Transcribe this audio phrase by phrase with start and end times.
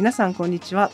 [0.00, 0.90] 皆さんこんにちは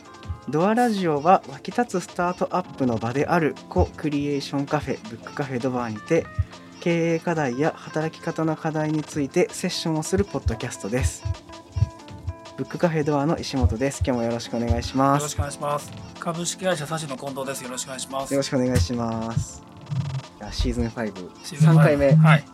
[0.49, 6.27] ドアラジオは湧き立つスタートアップの場であるコクリエーションカフェブックカフェドバーにて
[6.81, 11.23] 経営課題や働き方の課題についてセッションをするポッドキャストです
[12.57, 15.93] ブックカフェドアの石本です今日もよろしくお願いしますよろしくお願いします。
[16.19, 17.63] 株式会社サシの近藤です。
[17.63, 18.35] よろしくお願いします。
[18.35, 19.63] よろしくお願いします
[20.51, 22.45] シーズン5シーズン3回目はい。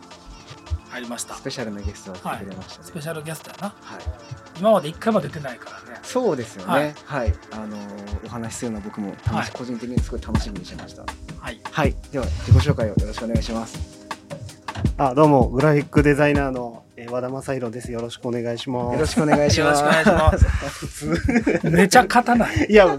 [0.89, 1.41] 入りましたス。
[1.41, 3.67] ペシャルなゲストが来てくれましたねスペシャルゲストやな。
[3.81, 5.92] はい今まで一回も出てないからね。
[6.03, 6.83] そうですよはい。
[6.83, 9.51] ねはい、あのーお話しするの僕も楽し、はい。
[9.53, 11.03] 個人的にすごい楽しみにしてました。
[11.39, 11.59] はい。
[11.63, 11.95] はい。
[12.11, 14.07] では自己紹介をよろしくお願いします。
[14.97, 17.91] あどうもグラフィックデザイナーの、えー和田正宏です。
[17.91, 18.93] よろしくお願いします。
[18.93, 19.81] よろしくお願いします。
[19.81, 21.69] よろしくお願いします。
[21.69, 22.67] めちゃ勝たない。
[22.69, 22.97] いや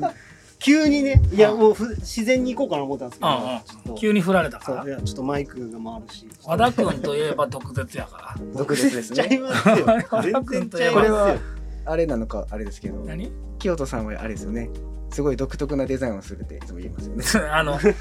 [0.58, 3.94] 急にねいやうんもうふ自然に行こうかな思ったんですけど、うんうんちょっと。
[3.96, 4.82] 急に振られたから。
[4.82, 6.26] そういやちょっとマイクが回るし。
[6.44, 8.34] 和田君といえば毒舌やから。
[8.54, 9.86] 毒舌ですちゃいねますよ。
[9.86, 11.02] 和田全君といえば。
[11.02, 11.40] 然ちゃいますよ
[11.86, 13.32] あれなのかあれですけど何？
[13.58, 14.68] 清人さんはあれですよね
[15.10, 17.92] すごい独特なデザインをするっていつも言いますよね あの、そう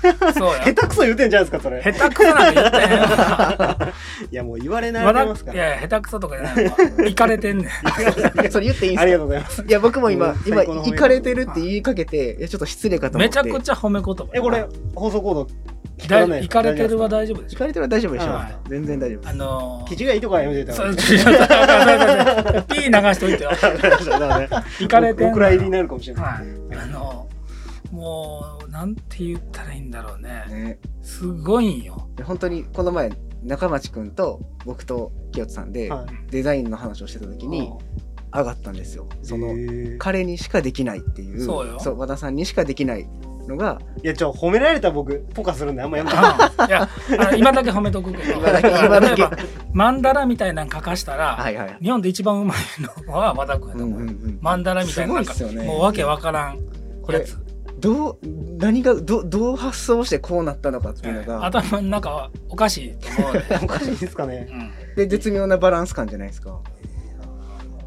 [0.58, 0.64] や。
[0.64, 3.94] 下手くそ言うてんじゃないですかそれ下手くそなんか言ってへんわ。
[4.32, 6.76] いやもう言われ慣和田れてますからいやいや、下手くそとかじゃないわ。
[7.06, 7.70] 行かれてんねん。
[8.50, 9.18] それ言っていいんありですか？
[9.18, 14.26] がとうございますいや僕も今うん今最高の褒め行かれてるって言いかけていやちょっと失礼かと思ってめちゃくちゃ褒め言葉。
[14.34, 15.48] えこれ放送コード聞
[16.08, 17.56] だ行かれてるは大丈夫でしょ？
[17.56, 18.26] 行かれてるは大丈夫でしょ？
[18.28, 18.58] うはい。
[18.70, 23.52] 全然大丈夫あの記事がいいとこはやめてたそう、らちょっとピー流しといてよ。
[24.80, 26.78] 行かれてんのお蔵入りになるかもしれない、はい。
[26.78, 27.28] あの、
[27.92, 30.46] もう、なんて言ったらいいんだろうね。
[30.50, 30.80] ね。
[31.02, 32.10] すごいんよ。
[32.16, 33.12] で本当にこの前
[33.44, 36.32] 中町くんと僕と清人さんではい。
[36.32, 37.72] デザインの話をしてた時に
[38.34, 39.08] 上がったんですよ。
[39.22, 39.98] そのへー。
[40.00, 41.42] 彼にしかできないっていう。
[41.42, 41.80] そうよ。
[41.98, 43.08] 和田さんにしかできない
[43.48, 46.90] のがいやちょ褒められた僕ポカするんであんまやめてうんいや、
[47.38, 49.22] 今だけ褒めとくけど、今だけ今だけ。
[49.22, 49.38] 例えば
[49.74, 51.78] マンダラみたいなの書かしたら、はいはい。
[51.82, 52.58] 日本で一番うまい
[53.08, 54.00] のは和田君やと思う。
[54.02, 54.40] うんうんうん。
[54.42, 55.68] マンダラみたいななんか、すごいっすよね。
[55.68, 56.60] もうわけわからん
[57.02, 57.26] これ。
[57.80, 58.18] どう
[58.58, 63.44] 何がどどう発想してこうなったのかっていうのが、頭の中おかしいと思うね。
[63.62, 64.48] おかしいですかね。
[64.50, 64.96] うん。
[64.96, 66.52] で絶妙なバランス感じゃないですか。
[66.52, 66.62] わ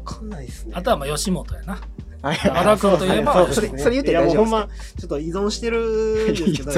[0.05, 0.73] かんないですね。
[0.75, 1.79] あとはまあ吉本やな。
[2.21, 2.37] はい。
[2.49, 4.41] 和田君といえばそれそれ言って大丈夫ですか？
[4.41, 6.75] ほんまちょっと依存してるんですけど依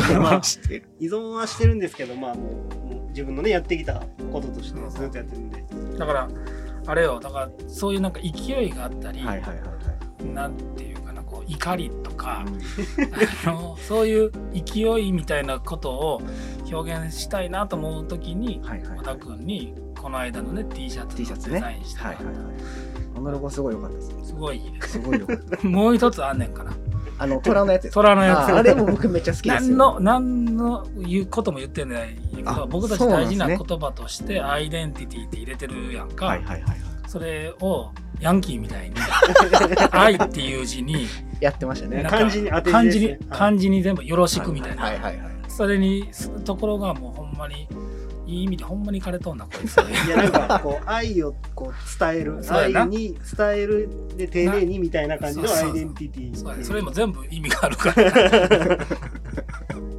[1.08, 2.64] 存はしてるんですけどまあも
[3.06, 5.64] う自分のねやってきたこととしてずっとやってるんで。
[5.98, 6.30] だから、
[6.86, 9.64] あれよ、だからそういうなんか勢いがあったり、はいはいはいは
[10.24, 10.26] い。
[10.34, 12.46] なんていうかな、こう怒りとか、
[13.46, 16.22] あのそういう勢いみたいなことを
[16.72, 22.54] 表現したいなと思うときに、はいはい和田君にこの間のね T シャツデザインしてもらったはいはいはい。
[23.19, 24.12] あのロゴすごい良かったです。
[24.24, 24.94] すごいいいです。
[24.94, 25.68] すごい良かった。
[25.68, 26.72] もう一つあんねんから。
[27.22, 27.94] あの虎のやつです。
[27.96, 29.78] 虎のやつああれも僕めっちゃ好きですよ。
[29.78, 36.79] 何の何の言うことも言ってないけあど僕たちそうなんですね大事な言葉としてアイデンティティって入れてるやんか、はいはいはいはい。
[37.08, 37.91] それを
[38.22, 38.96] ヤンキーみたいに
[39.91, 41.08] 「愛」っていう字に
[41.41, 42.12] やってましたねなん。
[42.12, 45.18] か漢字に当て字漢字にですねはい漢字に全部「よろしく」みたいな、はいはいはい。
[45.50, 47.68] それにするところがもうほんまに
[48.29, 49.78] いい意味でほんまに枯れとんなこいつ。
[50.07, 52.40] いやなんかこう愛をこう伝える。
[52.50, 58.78] 愛に伝えるで丁寧にみたいな感じのアイデンティティそうやそれも全部意味があるから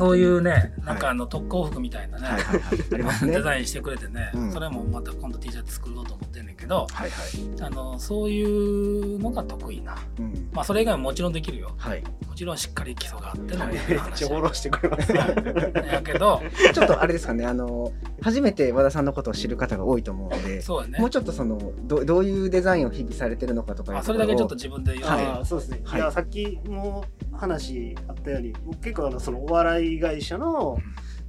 [0.00, 2.78] そういうねなんかあの特攻服みたいなね、はいはいはい。
[2.94, 3.32] ありますね。
[3.36, 7.62] デザインしてくれてね、うんそれもまた今度 T シャツ作ろうと思ってんねんけどはいはい。
[7.62, 10.48] あのそういうのが得意なうん。
[10.52, 12.02] まあそれ以外ももちろんできるよはい。
[12.26, 13.76] もちろんしっかり基礎があってのめっ
[14.14, 16.40] ちゃフォローしてくれます やけど
[16.72, 17.44] ちょっとあれですかね。
[17.44, 20.60] あの初めて和田さんのことを知る方が多いと思うので。
[20.62, 20.98] そうやね。
[20.98, 25.46] もうちょっとそのどどういうデザインを日々されてるのかとかそれだけちょっとと自分で言はい。
[25.46, 26.00] そうですね、はい。
[26.00, 30.78] い、やさっきも話あったように僕結構あのそのお笑い会社の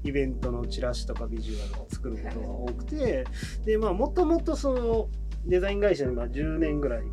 [0.04, 3.26] イベントのチラシとかビジュアルを作ることが多くて
[3.66, 5.10] でまあもともとその
[5.46, 7.04] デザイン会社にまあ10年ぐらい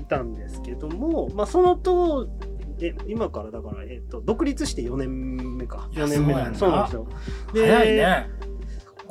[0.00, 2.28] いたんですけども、まあ、その当
[2.80, 5.88] え今からだから、えっと独立して4年目か。
[5.92, 6.54] いや4年目そうな。
[6.54, 7.08] そうなんですよ。
[7.52, 8.30] で早いね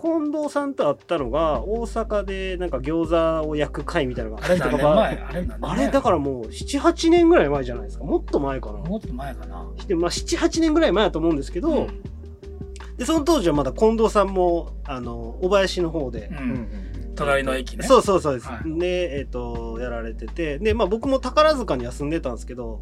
[0.04, 4.94] 近藤さんと会ったのが大阪でなんか餃子を焼く会みたいなのがあれ何年前？
[4.94, 5.72] あれ何年前？
[5.72, 8.04] あれだからもう78年ぐらい前じゃないですか。
[8.04, 8.80] もっと前かな。
[8.80, 9.66] もっと前かな。
[9.88, 12.04] でまあ78年ぐらい前だと思うんですけど、うん。
[12.98, 17.14] でその当時はまだ近藤さんもあの小林の方で、ううんん。
[17.16, 17.88] 隣の駅ね。
[17.88, 18.80] そうそうそうです、はい。
[18.80, 20.60] でえっ、とやられてて。
[20.60, 22.82] でまあ僕も宝塚には住んでたんですけど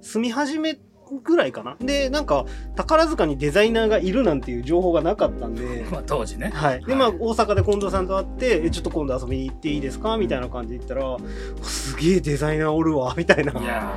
[0.00, 0.76] 住み始め
[1.22, 1.76] ぐらいかな。
[1.80, 2.44] でなんか
[2.74, 5.86] 宝塚にデザイナーがいるなんていう情報がなかったんで。
[5.90, 6.50] まあ当時ね。
[6.54, 11.16] はい、でまあ大阪で近藤さんと会ってえ「ちょっと今度遊びに行っていいですか?」みたいな感じで言ったら
[11.62, 13.52] 「すげえデザイナーおるわ」みたいな。
[13.52, 13.94] いや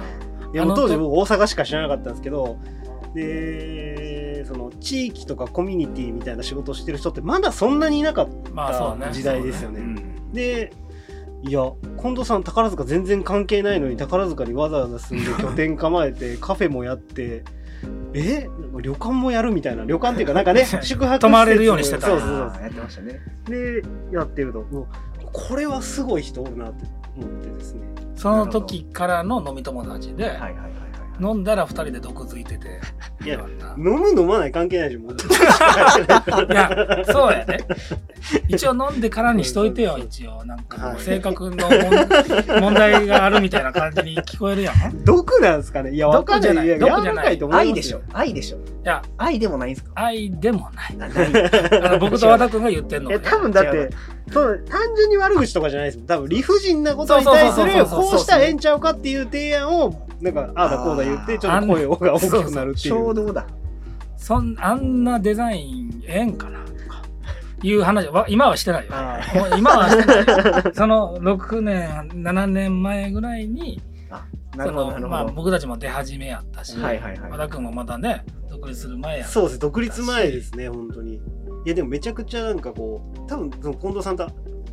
[0.54, 2.58] いや当時僕大阪しか知らなかったんですけど。
[3.14, 9.80] でその地域とかコミュニティみたいな仕事をしてる人ってまだそんなにいなかった時代ですよね。
[9.80, 10.16] そうね。
[10.32, 10.74] で
[11.44, 11.72] いや
[12.02, 17.44] 近藤さん宝塚全然関係ないのに宝塚にわざわざ住んで拠点構えてカフェもやって
[18.14, 18.50] え？
[18.82, 22.08] 旅館もやるみたいな旅館っていうかなんかね 宿泊泊まれるようにしてた。
[22.08, 22.40] そうそうそう。
[22.62, 23.20] やってましたね。
[23.48, 23.82] で
[24.12, 24.88] やってるともう
[25.32, 27.82] これはすごい人おるなって思ってですね。
[28.16, 30.70] その時からの飲み友達で、はいはいはいはい
[31.22, 32.80] 飲んだら二人で毒づいてて。
[33.24, 33.40] いや
[33.78, 35.14] 飲む飲まない関係ないでしょもう。
[36.52, 37.58] いや、そうやね。
[38.48, 40.46] 一応飲んでからにしといてよ、一応。
[40.46, 41.00] なんかはい。
[41.00, 44.76] 性格の問問題があるみたいな感じに聞こえるやん。
[44.76, 45.92] い毒なんですかね？
[45.92, 46.54] いやわかんない。
[46.54, 46.68] 毒じゃない。
[46.70, 48.02] や毒じゃない愛でしょ。
[48.14, 48.58] 愛でしょ。
[48.84, 49.92] や、愛でもないんですか？
[49.96, 50.98] 愛でもない。
[50.98, 52.00] なない。
[52.00, 53.20] 僕と和田君が言ってんの。
[53.20, 53.90] 多分だって
[54.32, 56.08] そう単純に悪口とかじゃないですもん。
[56.08, 58.80] 多分理不尽なことに対するこうしたらええんちゃう。
[58.80, 62.96] かっていう提案をなんかああだこうだ言ってちょっと声が大きくなるっていう。
[62.96, 63.48] 衝動だ。
[64.18, 66.60] そんあんなデザインええんかな？
[66.66, 67.04] とか
[67.64, 68.92] いう話は今はしてないよ。
[69.58, 70.74] 今はしてない。
[70.76, 73.82] その6年、7年前ぐらいに、
[74.56, 74.74] なる
[75.08, 77.32] まあ、僕たちも出始めやったし、はいはいはい。
[77.32, 81.16] 和田君もまだね、独立する前やったそうです独立前ですね本当に。
[81.16, 81.22] い
[81.66, 84.28] やでもめちゃくちゃなんかこう多分その近藤さんと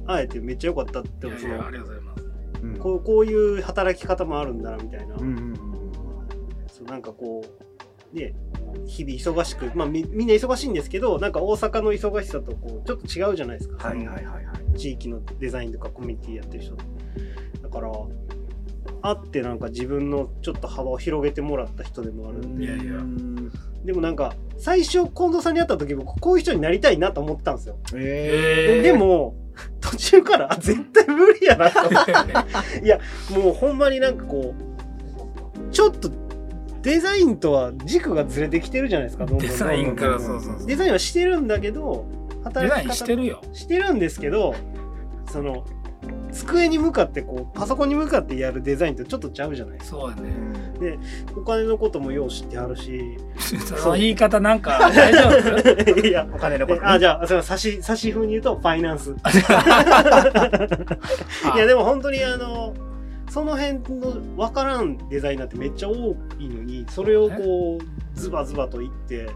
[0.06, 2.15] 会えてめっちゃ良かったってそのありがとうございます。
[2.62, 2.76] うん。
[2.78, 5.76] こうこういう働き方もあるんだなみたいな、うんうんうん
[6.68, 8.34] そうなんかこうね
[8.86, 14.40] 日々忙しくまあみみんな忙しいんですけどなんか大阪の忙しさとこうちょっと違うじゃないですか、はいはいはいは
[14.74, 14.78] い。
[14.78, 16.76] 地域のデザインとかコミュニティやってる人
[17.62, 17.90] だから
[19.02, 22.64] 会ってなんか自分のちょっと幅を広げてもらった人でもあるんで。
[22.64, 22.94] いやいや。
[22.94, 23.52] うん
[23.84, 27.78] でもなんか最初近藤さんに会った時僕こういう人になりたいなと思ったんですよ。
[27.94, 28.82] ええー。
[28.82, 29.36] でも
[29.80, 32.12] 途中からあ絶対無理やなと思って
[33.32, 36.10] もうほんまになんかこうちょっと
[36.82, 40.66] デザインとは軸がずれてきてるじゃないですかどんどんデザインからそうそうそう。
[40.66, 43.42] デザインはしてるんだけどデ働き方ザインしてるよ。
[43.52, 44.54] してるんですけど
[45.30, 45.64] その
[46.36, 49.98] 机に向かってこうパソコンに向かってやるデザインとちょっとちゃうじゃないですか。
[49.98, 50.98] そうやね。
[51.36, 53.16] お金のこともよう知ってはるし。
[53.80, 55.28] その言い方なんか大丈
[55.94, 56.00] 夫？
[56.06, 56.26] いや。
[56.32, 56.82] お金のこと。
[56.82, 59.10] えあじゃあそれは差し差し風に言うとファイナンス。
[59.10, 59.30] いあ。
[61.58, 62.74] やでも本当にあの
[63.30, 69.28] その辺の分からんデザイナーってめっちゃ多いのにそれをこうズバズバと言って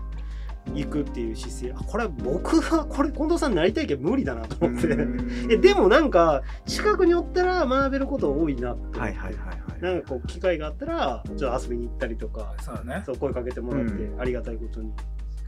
[0.75, 1.73] いくっていう姿勢。
[1.77, 4.89] あこれ僕が これ近藤さんになりたいけど無理だなと思って。
[5.51, 8.81] えでもなんか近くにおったら学べること多いなって。
[8.83, 9.83] 思ってはいはいはいはい。
[9.83, 12.55] なんかこう機会があったらちょっと遊びに行ったりとか。
[12.61, 13.03] そうだね。
[13.05, 14.21] そう声かけてもらってうん。
[14.21, 14.93] ありがたいことに、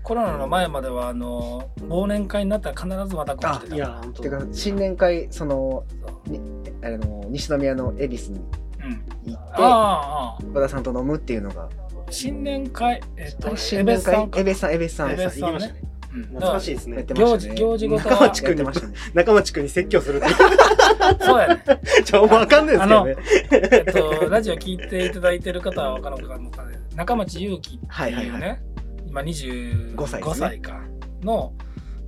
[0.03, 5.85] コロナの前まではあの忘年会になったら必ず和田君来てたいや本当てか新年会その
[6.26, 6.41] に
[6.82, 9.32] あの西宮の恵比寿にうん。
[9.32, 10.38] 行ってああああ。
[10.53, 11.69] 和田さんと飲むっていうのが
[12.12, 14.29] 新年会えっと新年会。
[14.37, 15.11] エベさんエベさん。
[15.12, 15.81] エベさん行きましたね。
[16.14, 16.97] うん懐かしいですね。
[16.97, 18.94] やってました行事ね行事ごと中は町君にやってましたね。
[19.14, 20.26] 中町君に説教するって
[21.25, 21.64] そうやね。
[22.05, 23.17] ちょわかんないですけどね。
[23.50, 26.79] えっとラジオ聞いていただいてる方は分からんかもわかんない。
[26.94, 28.29] 中町祐希ってはいはいい。
[28.29, 28.62] うはね、
[29.06, 30.81] 今25 5歳か。
[31.23, 31.55] の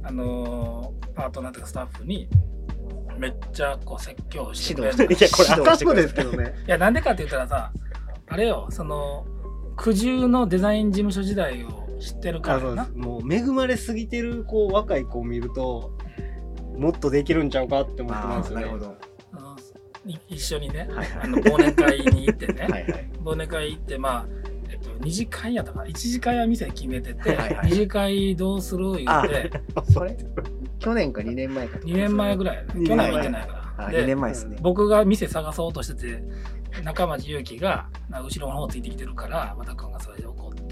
[0.03, 2.29] あのーパートナーとかスタッフに
[3.17, 4.97] めっちゃこう説教してくれる。
[4.99, 6.55] 指導いやこれあかんですけどね。
[6.67, 7.73] いやなんでかって言ったらさ
[8.27, 9.25] あれよその
[9.77, 12.85] 苦渋のデザイン事務所時代を知ってるからな。
[12.87, 12.93] す。
[12.93, 15.93] もう恵まれすぎてるこう若い子を見ると
[16.77, 18.67] もっとできるんちゃうかって思ってあますよね。
[20.29, 20.89] 一緒にね、はい。
[20.97, 23.11] はいあの忘年会に行ってね、 はいはい。
[23.25, 24.27] 忘年会行ってまあ
[24.71, 25.87] えっと、二次会やったかな。
[25.87, 29.51] 1次会は店決めてて、はいはい二次会どうする言あって
[29.91, 30.17] それ？
[30.79, 31.89] 去年か2年前かとか。
[31.89, 33.65] 2年前ぐらい去年は行ってないから。
[33.77, 34.57] あ2で年前ですね。
[34.61, 36.23] 僕が店探そうとしてて
[36.83, 40.27] 中町祐樹が後ろの方ついてきてるから和田君がそれで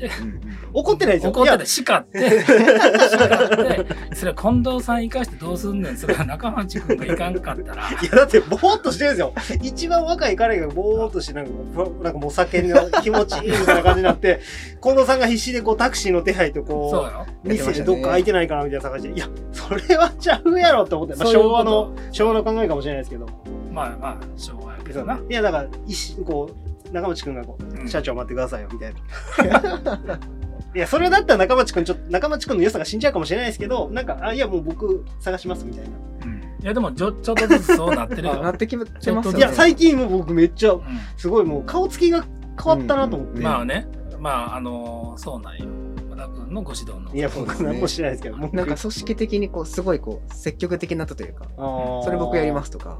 [0.72, 1.52] 怒ってないですよ怒ってい。
[1.52, 1.58] や。
[1.58, 2.18] て叱って。
[2.18, 4.14] 叱って。
[4.14, 5.96] それ近藤さん生かしてどうすんねん。
[5.96, 7.88] それは中町君がいかんかったら。
[7.90, 9.34] いやだってぼーっとしてるんですよ。
[9.62, 11.52] 一番若い彼がぼーっとしてなんか
[12.02, 14.40] なんかもうお酒の気持ちいいみたいな感じになって
[14.82, 23.26] 近藤さんが必死でこうタクシーの手配とそうこよう店でどっか空いてないかなみたいな探していやそれはちゃうやろって思って、まあ、昭和の昭和の考えかもしれないですけど。
[23.72, 25.18] まあまあ昭和やけどな。
[25.28, 26.61] いやだから一瞬こう
[26.92, 27.88] 中町君がこう、うん。
[27.88, 30.18] 社長待ってくださいよみたいな。
[30.74, 35.90] いやそれだったら中町君ちょっと中町君の良さが死んじゃうかもしれないですけどなんかあいやもう僕探しますみたいな。
[36.24, 36.42] うん。
[36.62, 39.38] いやでもちょちょっとずつそうなってるな ってきてますよね。
[39.38, 40.82] いや最近もう僕めっちゃう
[41.16, 42.24] すごいもう顔つきが
[42.62, 43.40] 変わったなと思って、うん。
[43.40, 43.86] んまあね。
[44.18, 45.66] まああのそうなんよ。
[46.10, 47.14] 和田君のご指導の。
[47.14, 51.46] いや僕何もしてないですけどもうなんか組織的にこうすごいこう積極的になったというか
[52.04, 52.98] それ僕やりますすとか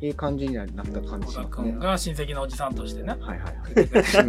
[0.00, 3.50] いい感じになった感じね君が親戚のおじさんとしてねはいはいは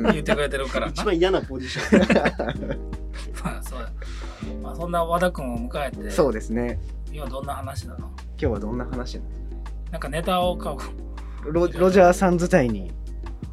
[0.10, 0.14] い。
[0.14, 0.92] 言ってくれてるからな。
[0.92, 2.00] 一番嫌なポジション。
[3.44, 3.90] まあそうや
[4.62, 6.78] まあそんな和田君を迎えてそうですね。
[7.14, 8.00] 今どんな話なの？
[8.00, 9.30] 今日はどんな話なの
[9.92, 10.76] なんかネタをか
[11.46, 12.92] ロロジャーさん伝いに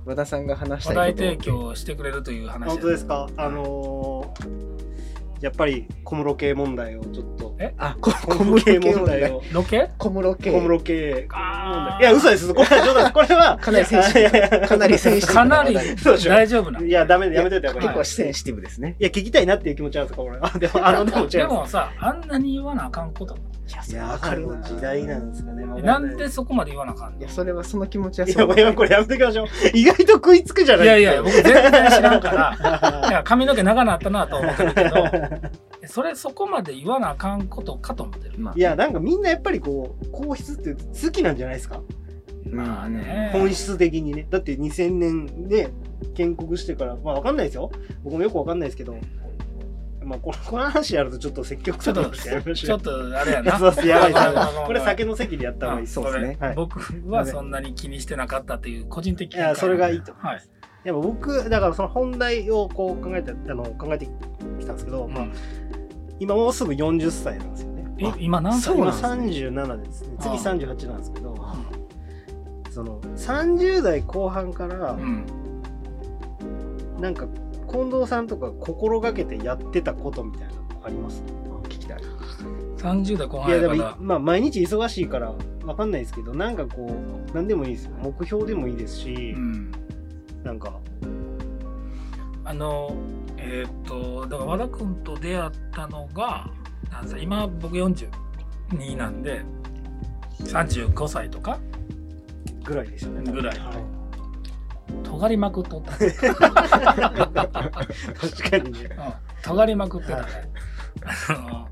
[0.04, 3.28] 和田さんが話した話いこと題提供してくれるという話本当ですか？
[3.36, 4.67] あのー
[5.40, 7.54] やっぱり小室系問題をちょっと。
[7.60, 7.74] え？
[7.78, 9.42] あこ小小室系問問題題を。
[9.52, 9.90] ロケ？
[9.98, 11.28] 小室系小室系
[12.00, 12.54] いや嘘です。
[12.54, 14.68] これは冗談ですこれはかなりセンシいやいやいや。
[14.68, 16.80] かなりセンシティかなりブな話題そうでしょ大丈夫な。
[16.80, 18.96] のいやダメだやめといたよこれ結構センシティブですね。
[18.98, 23.36] いや聞きたいなっていう気持ちあるんですかこれあでもあのでも違でうもさあんなに言わなあかんこと
[23.90, 25.64] いやわかる時代なんですかね。
[25.82, 27.18] なんでそこまで言わなあかんの？
[27.18, 29.46] いやそれはその気持ちはいやそうもうやめこれやめときましょう。
[29.74, 30.86] 意外と食いつくじゃない。
[30.86, 33.08] いやいや僕全然知らんかから。
[33.10, 34.90] いや髪の毛長なったなと思ってるけど。
[35.86, 41.80] それそこまで言わなあかんことかと思ってるまあいやなんかみんなやっぱりこう皇室って好きなんじゃないですか？
[42.50, 43.30] まあね。
[43.32, 44.26] 本質的にね。
[44.30, 45.70] だって2000年で
[46.14, 47.70] 建国してからまあわかんないですよ。
[48.02, 48.96] 僕もよくわかんないですけど
[50.08, 53.58] まあこのこの話やるとちょっと積極ちょっちょっとあれやな。
[54.66, 55.86] これ酒の席でやった方がいい。
[55.86, 56.36] ですそうですね。
[56.40, 56.54] はい。
[56.54, 60.14] 僕はそんなに気にしてなかったっていう個人的いやそれがいいと。
[60.14, 60.42] はい。
[60.84, 65.26] やっぱ僕だからその本題をこう考えてあの考えてきたんですけど、まあ、
[66.18, 67.94] 今もうすぐ40歳なんですよね。
[67.98, 70.16] え今何歳なんです37ですね。
[70.20, 70.36] 次ああ。
[70.36, 71.34] 38なんですけど
[72.70, 75.26] その30代後半からうん。
[77.00, 77.26] なんか
[77.70, 81.22] 近藤さんとか心がけてやってたことみたいなのあります？
[81.64, 81.98] 聞きたい。
[82.78, 85.34] 30代後いやでもまあ毎日忙しいから
[85.64, 87.84] わかんないですけどなんかこう何でもいいです。
[87.86, 89.72] よ目標でもいいですしう、ん
[90.44, 90.78] なんか。
[92.44, 92.94] あの
[93.36, 96.48] えーっとだから和田君と出会ったのが
[96.90, 99.42] なんさ今僕42なんで
[100.44, 101.58] 35歳とか
[102.64, 103.58] ぐらいですよねぐらい。
[103.58, 103.97] はい
[105.04, 106.08] 尖りまくっとった、確
[108.50, 108.80] かにね。
[108.96, 110.22] うん、尖りまくってた。
[110.22, 110.26] ね、
[111.28, 111.68] あの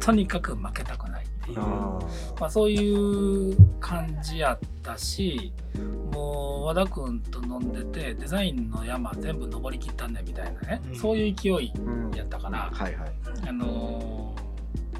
[0.00, 1.60] とにかく負けたくないっていう。
[1.60, 1.98] あ
[2.40, 5.52] まあ、そういう感じやったし
[6.12, 10.96] もう和田君と飲んでてデザインの山全部登りきったんねみたいなね、うん。
[10.96, 13.12] そういう勢いうんやったから、はいはい。
[13.48, 14.44] あのー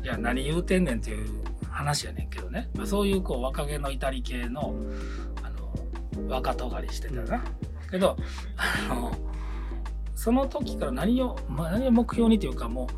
[0.05, 1.27] いや何言うてんねんっていう
[1.71, 4.75] 話やねんけどね、まあ、そういうこう若気の至り系の、
[6.29, 7.45] 若尖りしてたな、
[7.91, 8.17] けど
[8.57, 9.13] あの
[10.15, 12.89] その時から何を、まあ、何を目標にというかも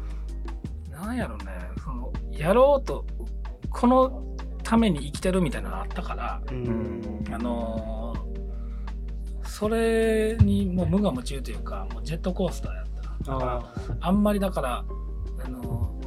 [0.88, 1.44] うなんやろね
[1.82, 3.04] そのやろうと
[3.70, 4.22] この
[4.62, 7.00] ために生きてるみたいなのがあったから、ううん。
[7.00, 8.26] んあのー
[9.48, 12.84] それにもう無我夢中というかもうジェットコースターやっ
[13.24, 13.32] た。
[13.32, 14.84] だからああんまりだから、
[15.42, 15.98] あの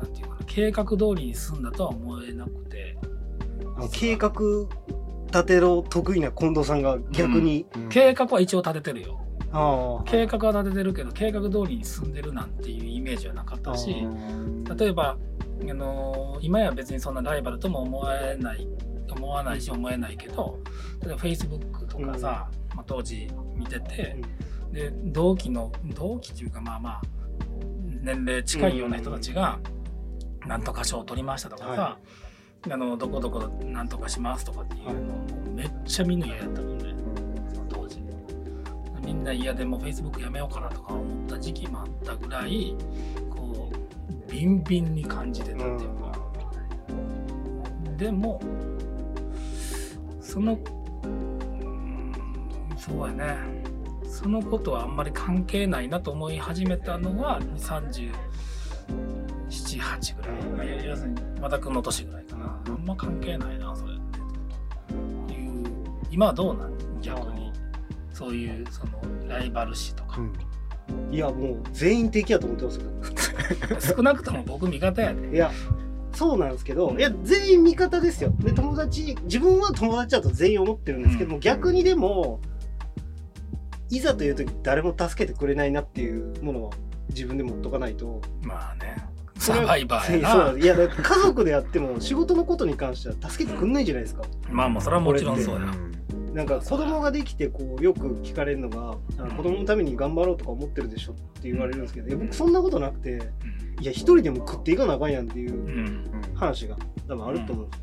[0.00, 2.98] なんていうかな、計画通りに進んだとは思えなくて、
[3.76, 4.32] あ計画
[5.32, 9.18] 立てろ得意な近藤さんが逆に、計画は一応立ててるよ。
[10.06, 13.94] 計画は立ててるけど、計画通りに進んでるなんていうイメージはなかったし、
[14.78, 15.16] 例えば、
[15.60, 18.68] あの今や別にそんなライバルとも思えない、
[19.10, 20.58] 思わないし思えないけど、
[21.02, 24.16] 例えば Facebook とかさ、まあ、当時見てて、
[24.72, 27.02] で同期の同期っていうかまあまあ
[28.02, 29.60] 年齢近いような人たちが
[30.46, 31.98] 「なんとか賞を取りました」とかさ、は
[32.70, 34.94] あのどこどこなんとかしますとかっていうのを
[35.54, 36.84] めっちゃみんな嫌やったもんね。
[37.52, 38.00] その当時。
[39.04, 42.76] みんな嫌でも Facebook やめようかなとか思った時期もあったぐらい
[43.30, 43.76] こう
[44.30, 46.12] ビンビンに感じてたっていうか、
[47.96, 48.40] でも
[50.20, 50.56] その
[51.04, 52.12] うん
[52.78, 53.36] そうやね。
[54.04, 58.12] そのことはあんまり関係ないなと思い始めたのは378
[60.16, 63.96] ぐらい、まあ要するに和田君の年ぐらいあんま関係ないなそれっ
[65.28, 65.34] て。
[65.34, 65.64] いう
[66.10, 66.72] 今はどうなん？
[67.00, 67.52] 逆に。
[68.12, 68.92] そういうその
[69.26, 70.20] ライバル視とか。
[71.10, 72.90] いやもう全員的やと思ってますよ。
[73.96, 75.34] 少なくとも僕味方やで。
[75.34, 75.50] いや
[76.12, 78.32] そうなんですけどいや全員味方ですよ。
[78.40, 81.40] で友達自分は友達だと全員思ってるんですけども、うん。
[81.40, 82.40] 逆にでも
[83.90, 86.70] いざという時誰も助けてくれないなっていうものは
[87.08, 88.20] 自分で持っとかないと。
[88.42, 88.96] まあね
[89.42, 90.58] サバイバーやな。
[90.58, 94.22] いや家族でやっても仕事のことに関しては助けてくんないじゃないですか。
[94.48, 95.66] まあまあそれはもちろんそうや。
[96.32, 98.96] なんか子供ができてこうよく聞かれるのが
[99.36, 103.20] 子供のために頑張ろうとか思ってるでしょって言われるんですけど、いや僕そんなことなくて
[103.80, 106.76] いや一人でも食っていかなあかんやんっていううん、うん話が
[107.08, 107.82] 多分あると思うんです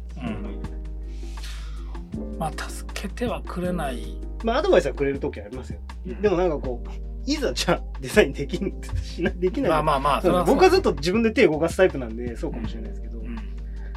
[2.17, 2.37] うん。
[2.39, 4.17] まあ助けてはくれない。
[4.43, 6.21] まあアドバイスはくれる時ありますよ、うん。
[6.21, 6.89] でもなんかこう
[7.33, 9.71] いざじゃあデザインできんしなできない。
[9.71, 13.37] まあまあまあそ僕はずっと自分で手動かすタイプなんでそうかもしれないですけど、うん。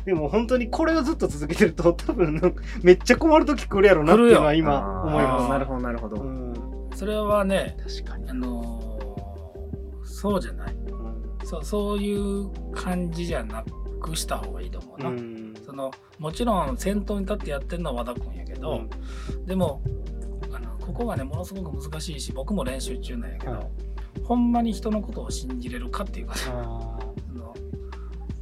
[0.05, 2.41] でも本当にこれをずっと続けてると 多分
[2.83, 6.55] めっちゃ困る時来るやろなっていうのは今思いまあーなるほどなるほど、す、うん。
[6.95, 8.29] それはね確かに。
[8.29, 8.93] あのー
[10.05, 10.77] そうじゃない。
[11.45, 13.65] そうそういう感じじゃな
[14.01, 15.55] くした方がいいと思うな、うん。
[15.57, 18.83] そそのもちろん先頭に立ってやってるのは和田君やけど、
[19.47, 19.83] でも
[20.83, 23.67] ここがねものすごく難しいし僕も練習中なんやけど、はい。
[24.25, 27.55] ほんまに人のことを信じれるかっていうかさあそ の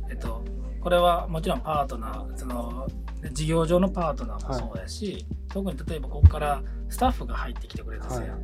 [0.09, 0.42] えっと
[0.80, 2.88] これはもちろんパートナーその
[3.23, 8.40] ね事業上のパートナーもそうやし、特に例えばここからスタッフが入ってきてくれたせや、はい。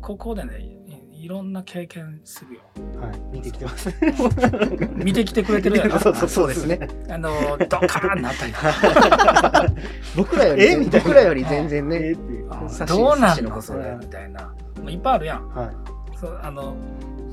[0.00, 0.77] ここでね
[1.18, 2.60] いいろんな経験するよ。
[2.76, 3.20] ーはい。
[3.32, 3.94] 見てきてます。
[4.94, 5.98] 見てきてくれてるやろ。
[6.00, 6.48] そうそうそう。
[6.48, 6.88] ですね。
[7.10, 8.52] あのドカーンなったり。
[10.16, 10.76] 僕らよりえ？
[10.76, 11.06] みたいな。
[11.06, 11.96] 僕らより全然ね。
[11.96, 12.32] えーって。
[12.32, 13.96] いうあ差しどうなんのことのそれね。
[14.00, 14.54] みたいな。
[14.80, 15.48] もういっぱいあるやん。
[15.48, 15.76] はい。
[16.16, 16.74] そあの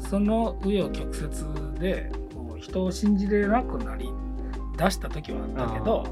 [0.09, 1.09] その紆余曲
[1.73, 4.09] 折でこう人を信じれなくなり
[4.77, 6.05] 出した時はあったけど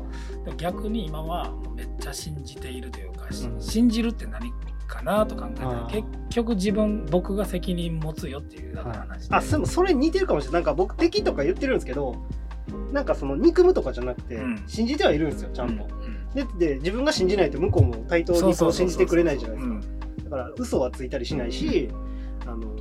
[0.57, 3.61] 逆に今はめっちゃ信じているというか、しうん。
[3.61, 4.51] 信じるって何？
[4.87, 10.61] かなと考えたら結局自分僕が責任持つよっていうだけの話で、あでもそれ似てるかもしれない。
[10.61, 12.15] なんか僕敵とか言ってるんですけど
[12.91, 14.63] なんかその憎むとかじゃなくて、うん。
[14.67, 19.73] 信じてはいるんですよちゃんと、うんでで自分が信じないと向こうも対等にそう信じてくれないじゃないですか。
[19.75, 20.23] うん。
[20.23, 21.89] だから嘘はついたりしないし、
[22.47, 22.75] あの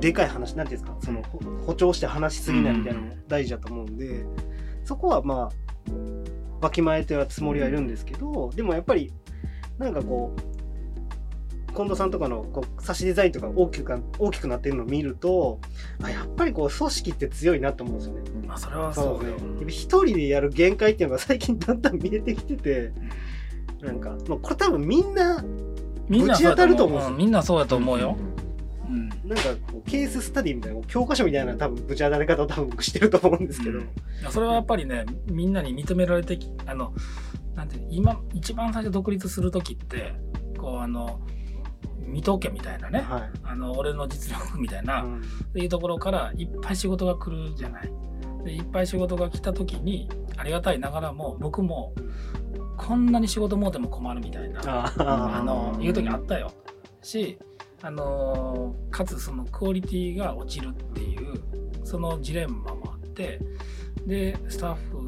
[0.00, 4.26] でかい話なんていうんですかそのほ誇張して話しすぎないみたいなのも大事だと思うんで、
[4.84, 9.12] そこはまあわきまえてはつもりはいるんですけどでもやっぱり
[9.78, 10.55] なんかこう
[11.76, 15.60] 近藤さんとかのこう差しデザインとか大きくか大きくなってるのを見ると
[16.02, 18.46] あやっぱりこう組織って強いなと思うんですよね。
[18.46, 19.26] まあそれはそう。
[19.26, 19.64] よですね。
[19.68, 22.92] 一人でやる限界っていうのが最近だんだん見えてきてて、
[23.82, 25.44] なんか、まあ、これ多分みんな、
[26.08, 27.14] みんなぶち当たると思うんですよ。
[27.14, 28.16] んみんなそうやと思うよ、
[28.88, 29.08] うん。
[29.08, 29.34] なんか
[29.70, 33.88] こうケーススタディみたいな、教科書みたいな多分ぶち当たり方を多分僕してると思うんですけど、うん。
[34.30, 36.94] それはやっぱりねみんなに認められてきあの
[37.54, 40.14] なんていうの今一番最初独立する時って
[40.56, 41.20] こうあの
[41.98, 43.22] 見とけみたいなね、はい。
[43.44, 45.22] あの俺の実力みたいな、っうん。
[45.52, 47.92] ていうところからいっぱい仕事が来るじゃない。
[48.44, 51.92] でいっぱい仕事が来た時にありがたいながらも僕も
[52.76, 54.92] こんなに仕事もうても困るみたいな。
[54.98, 56.52] あのいう時あったよ。
[57.02, 57.38] し
[57.82, 61.40] あのかつそのクオリティが落ちるっていう
[61.84, 63.38] そのジレンマもあって
[64.06, 64.98] でスタッフ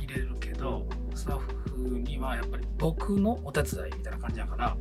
[0.00, 4.76] 入れるけどスタッフにはやっぱり僕のお手伝いみたいな感じだから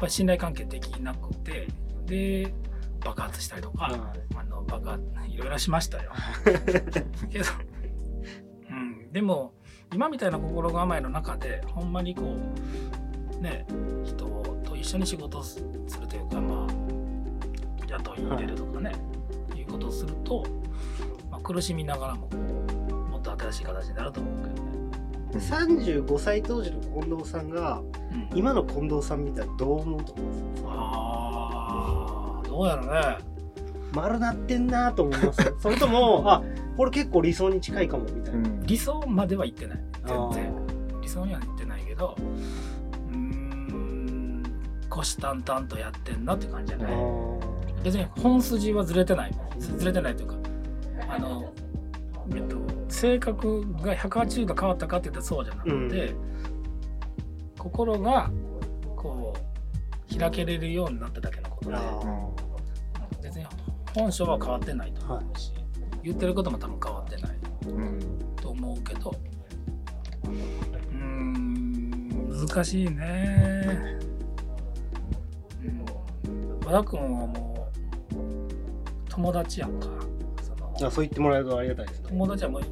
[0.00, 1.68] ぱり信頼関係できなくて
[2.06, 2.52] で
[3.04, 6.12] 爆発したりとか、はあの爆発いろいろしましたよ。
[7.30, 7.44] けど、
[8.70, 9.52] うん、でも
[9.92, 12.36] 今みたいな心構えの中でほんまにこ
[13.38, 13.66] うね
[14.04, 14.26] 人
[14.64, 15.60] と一緒に仕事をす
[16.00, 16.90] るというかまあ
[17.88, 18.92] 雇い入れるとかね、
[19.54, 20.44] い、うことをすると、
[21.30, 24.79] まあ、苦しみながらもこうもっと新しい形になると思うけどね。
[25.38, 27.80] い35歳当時の近藤さんが、
[28.12, 28.38] うん。
[28.38, 30.64] 今の近藤さん見たらどう思うと思います？
[30.66, 33.18] あーどうやろね。
[33.92, 35.54] 丸なってんなと思います。
[35.60, 36.42] それとも、あ、
[36.76, 38.48] これ結構理想に近いかもみたいな。
[38.64, 39.80] 理想までは行ってない。
[40.06, 40.52] 全あ然
[41.02, 44.42] 理想には行ってないけどうーん
[44.88, 46.94] 虎視眈々とやってんなって感じじゃない？
[47.82, 49.32] 別に本筋はずれてない。
[49.34, 50.34] もんずずれてないというか
[51.08, 51.52] あの、
[52.34, 52.56] えっと、
[52.90, 56.14] 性格が180度変わったかって言ったらそうじゃなくて、
[57.58, 58.30] 心が
[58.96, 62.00] こう開けれるようになっただけのことであ
[63.22, 63.46] 別に
[63.94, 65.52] 本性は変わってないと思うし、
[66.02, 67.36] 言ってることも多分変わってない
[68.36, 69.14] と思うけど
[70.24, 73.98] うーん難しいね。
[75.62, 75.84] うん。
[76.64, 77.68] 和田君はも
[78.12, 78.16] う
[79.08, 79.88] 友達やんか。
[80.42, 82.08] そのあそう言ってもらえるとありがたいですね。
[82.08, 82.62] 友達はもう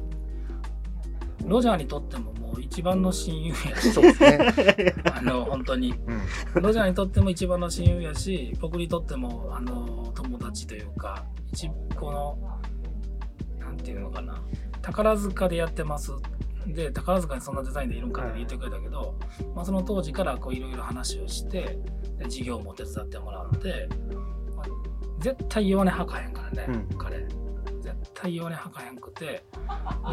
[1.45, 3.91] ロジャーにとってももう一番の親友やし。
[3.91, 4.93] そうですね。
[5.13, 5.93] あの本当に。
[6.55, 6.61] うん。
[6.61, 12.37] ロジャーにとっても一番の親友やし僕にとってもあの友達というか一この
[13.59, 14.41] なんていうのかな。
[14.81, 16.11] 宝塚でやってます。
[16.67, 19.15] で宝塚にそんなデザインでいるんかって言ってくれたけど、
[19.55, 21.79] まあ、その当時からこういろいろ話をして
[22.17, 23.89] で授業も手伝ってもらって、
[24.55, 24.65] まあ
[25.19, 26.97] 絶対弱音吐かへんからね、うん。
[26.97, 27.25] 彼
[27.79, 29.43] 絶対弱音吐かへんくてで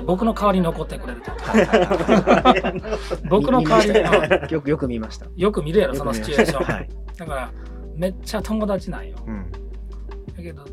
[0.06, 1.30] 僕の代わりに残ってくれると。
[3.28, 4.46] 僕の代わりに。
[4.46, 5.26] によくよく見ました。
[5.36, 6.88] よく見るやろそのシチュエーション、はい。
[7.16, 7.52] だから
[7.94, 9.16] めっちゃ友達なんよ。
[9.26, 9.50] うん。
[9.50, 10.64] だけど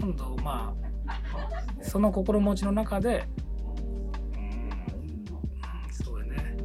[0.00, 0.74] 今度ま
[1.06, 1.22] あ
[1.82, 3.28] その心持ちの中で
[4.36, 4.70] うん
[5.90, 6.56] そうやね。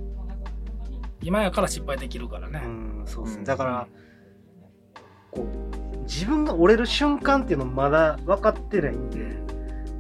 [1.22, 3.40] 今やから失敗できるからね、うん、そうですね。
[3.40, 3.46] うん。
[3.46, 3.88] だから、
[5.32, 5.81] こう、
[6.12, 9.38] 自分が折れる瞬間っていうのまだ分かってないんで、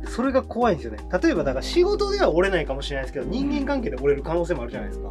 [0.10, 1.00] それが怖いんですよね。
[1.24, 5.10] 例えば、だから仕事では折れないかもしれないですけど、人間関係で折れる可能性もあるじゃないですか。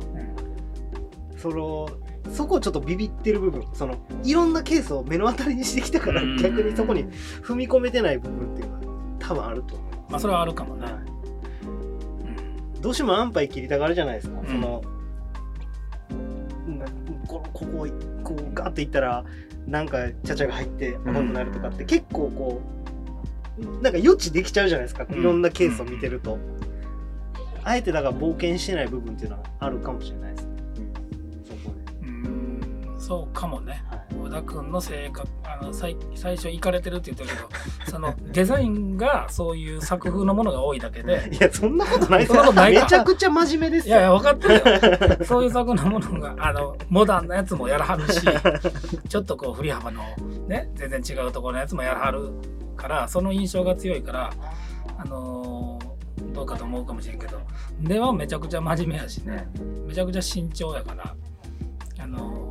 [1.39, 1.89] その、
[2.31, 6.37] そこをちょっとビビってる部分、その、いろんなケースを目の当たりにしてきたからう、ん。
[6.37, 7.05] 逆にそこに
[7.43, 8.81] 踏み込めてない部分っていうのは
[9.19, 10.11] 多分あると思います。
[10.11, 10.85] まあそれはあるかもね。
[10.85, 10.93] はい。
[12.83, 14.47] どうしても安牌切りたがるじゃないですか、ん。
[14.47, 14.83] その
[16.67, 16.87] な
[17.27, 17.87] こここ
[18.25, 19.25] こうガーっていったら
[19.71, 22.61] なんかちゃちゃが入って重くなるとかって結構こ
[23.59, 25.21] うなんか予知できちゃうじゃないですか、うん。
[25.21, 26.39] いろんなケースを見てると、
[27.63, 30.49] あえてだから冒険してない部分っていうのはあるかもしれないです
[33.11, 33.83] そうかもね。
[33.91, 34.01] はい。
[34.15, 37.31] 小田君の性格あの最最初行かれてるって言ってる
[37.85, 42.83] けど そのデザインがそういう作風のものが多いだけで いやそんなことないですそんなことないか。
[42.83, 43.97] めちゃくちゃ真面目ですよ。
[43.97, 44.55] いやいや分かってる
[45.19, 45.25] よ。
[45.25, 48.21] そういう作風のものがあのモダンなやつもやらはるし
[49.09, 50.05] ちょっとこう振り幅の
[50.47, 52.31] ね全然違うところのやつもやらはる
[52.77, 54.31] からその印象が強いから
[54.99, 55.91] あのー
[56.33, 57.41] どうかと思うかもしれんけど
[57.81, 59.49] ではめちゃくちゃ真面目やしね。
[59.89, 61.13] めちゃくちゃ慎重やから
[61.99, 62.50] あのー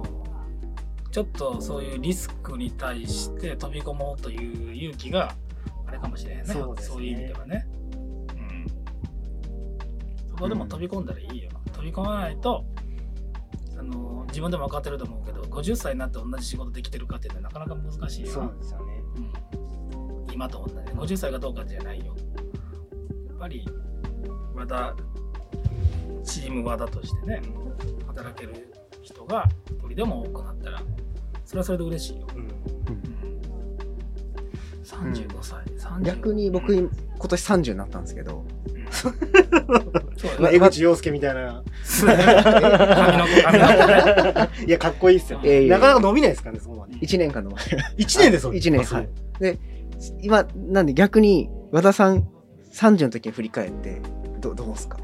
[1.11, 5.35] ちょっとそういうリスクに対して飛び込もうという勇気が
[5.87, 6.45] あれかもしれんね。
[6.45, 7.03] そうですね。
[7.03, 7.67] いう意味ではね。
[7.93, 7.97] う
[8.35, 8.65] ん。
[10.29, 11.49] そこでも飛び込んだらいいよ。
[11.73, 12.63] 飛び込まないと
[13.77, 18.27] あの自分でも分かってると思うけど50歳になって同じ仕事できてるかっていうのはなかなか難しいよ。
[18.27, 19.03] なそうなんですよね。
[20.27, 20.33] うん。
[20.33, 20.91] 今と同じ。
[20.91, 22.15] 50歳かどうかじゃないよ。
[23.27, 23.65] やっぱり
[24.53, 24.95] 和田
[26.23, 27.41] チーム和田としてね
[28.05, 28.73] 働ける
[29.13, 30.81] 人が一人でも多くなったら
[31.45, 32.27] それはそれで嬉しいよ。
[32.35, 32.47] うん。
[34.83, 38.45] 35歳、35逆に僕今年30になったんですけど。
[38.91, 39.13] そう
[40.39, 41.63] まあ江口洋介みたいな。
[44.65, 46.95] いやかっこいいっすよ、なかなか伸びないですかねそこまで。
[46.95, 47.63] 1年間の前
[47.97, 49.07] 1年でそう一年あそう
[49.39, 49.59] はい。
[50.21, 52.27] 今なんで逆に和田さん
[52.73, 54.01] 30の時に振り返って
[54.39, 54.97] どどうですか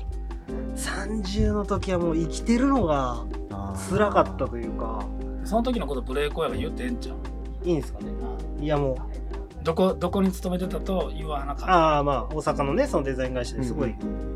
[0.75, 3.25] ？30の時はもう生きてるのが
[3.73, 5.05] 辛かったというか。
[5.43, 7.17] その時のことブレイク親が言ってええんちゃう？
[7.67, 8.11] いいんですかね。
[8.59, 9.63] いやもう。
[9.63, 11.71] どこどこに勤めてたと言わなかった。
[11.71, 14.35] ああまあ大阪のねそのデザイン会社ですごい、うん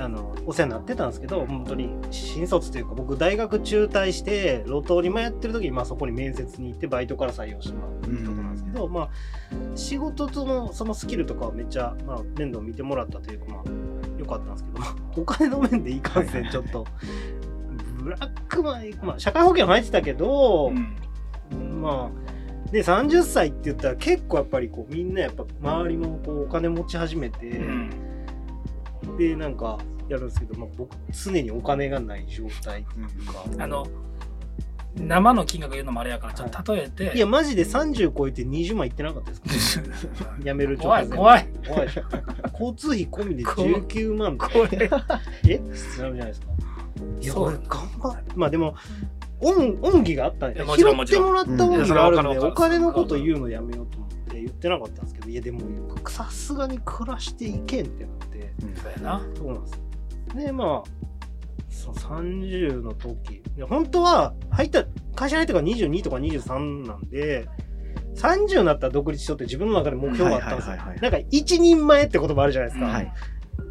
[0.00, 9.08] あのお世話になってたんですけど本当に新卒というか僕大学中退して路頭に迷ってる時に、まあ、そこに面接に行ってバイトから採用してもらうところなんですけど、まあ
[9.74, 13.62] 仕事とのそのスキルとかはめっちゃ、まあ、面倒見てもらったというかまあ
[14.16, 16.86] 良かったんですけど、まあ、お金の面でいかんせんちょっと
[18.08, 20.72] ブラックマン、まあ、社会保険は入ってたけど、
[21.52, 21.80] うん。
[21.82, 27.90] まあで30歳って言ったら結構やっぱりこうみんなやっぱ周りもこうお金持ち始めて、うん。
[29.16, 33.86] でなんかやるんですけど、まあ、僕常にお金がない状態っていうか、あの
[34.96, 39.86] 生の金額言うのもあれやからちょっと例えて、いやマジで30超えて20万いってなかったですか？
[40.42, 41.48] 辞める直前怖い怖い。
[41.68, 41.88] 怖い
[42.52, 44.76] 交通費込みで怖い19万怖いえ？
[44.76, 46.46] ってなるじゃないですか
[47.20, 47.44] いやそう。
[47.44, 48.74] これ頑張まあでも
[49.40, 55.60] 恩恩義があったんでいやも拾ってもらった恩義があるんで、お金のこと言うのやめようと思って言ってなかったんですけどいやでも
[56.08, 58.54] さすがに暮らしていけんってなって。
[58.82, 59.22] そうやな。
[59.36, 59.80] そうなんです
[60.46, 60.90] でまあ
[61.70, 63.34] そう30の時。
[63.34, 64.84] いや本当は入った
[65.14, 67.48] 会社に入ってから22とか23なんで
[68.16, 73.12] 30になったら独立しようって自分の中で目標があったんですよ、なんか一人前って言葉あるじゃないですか、はい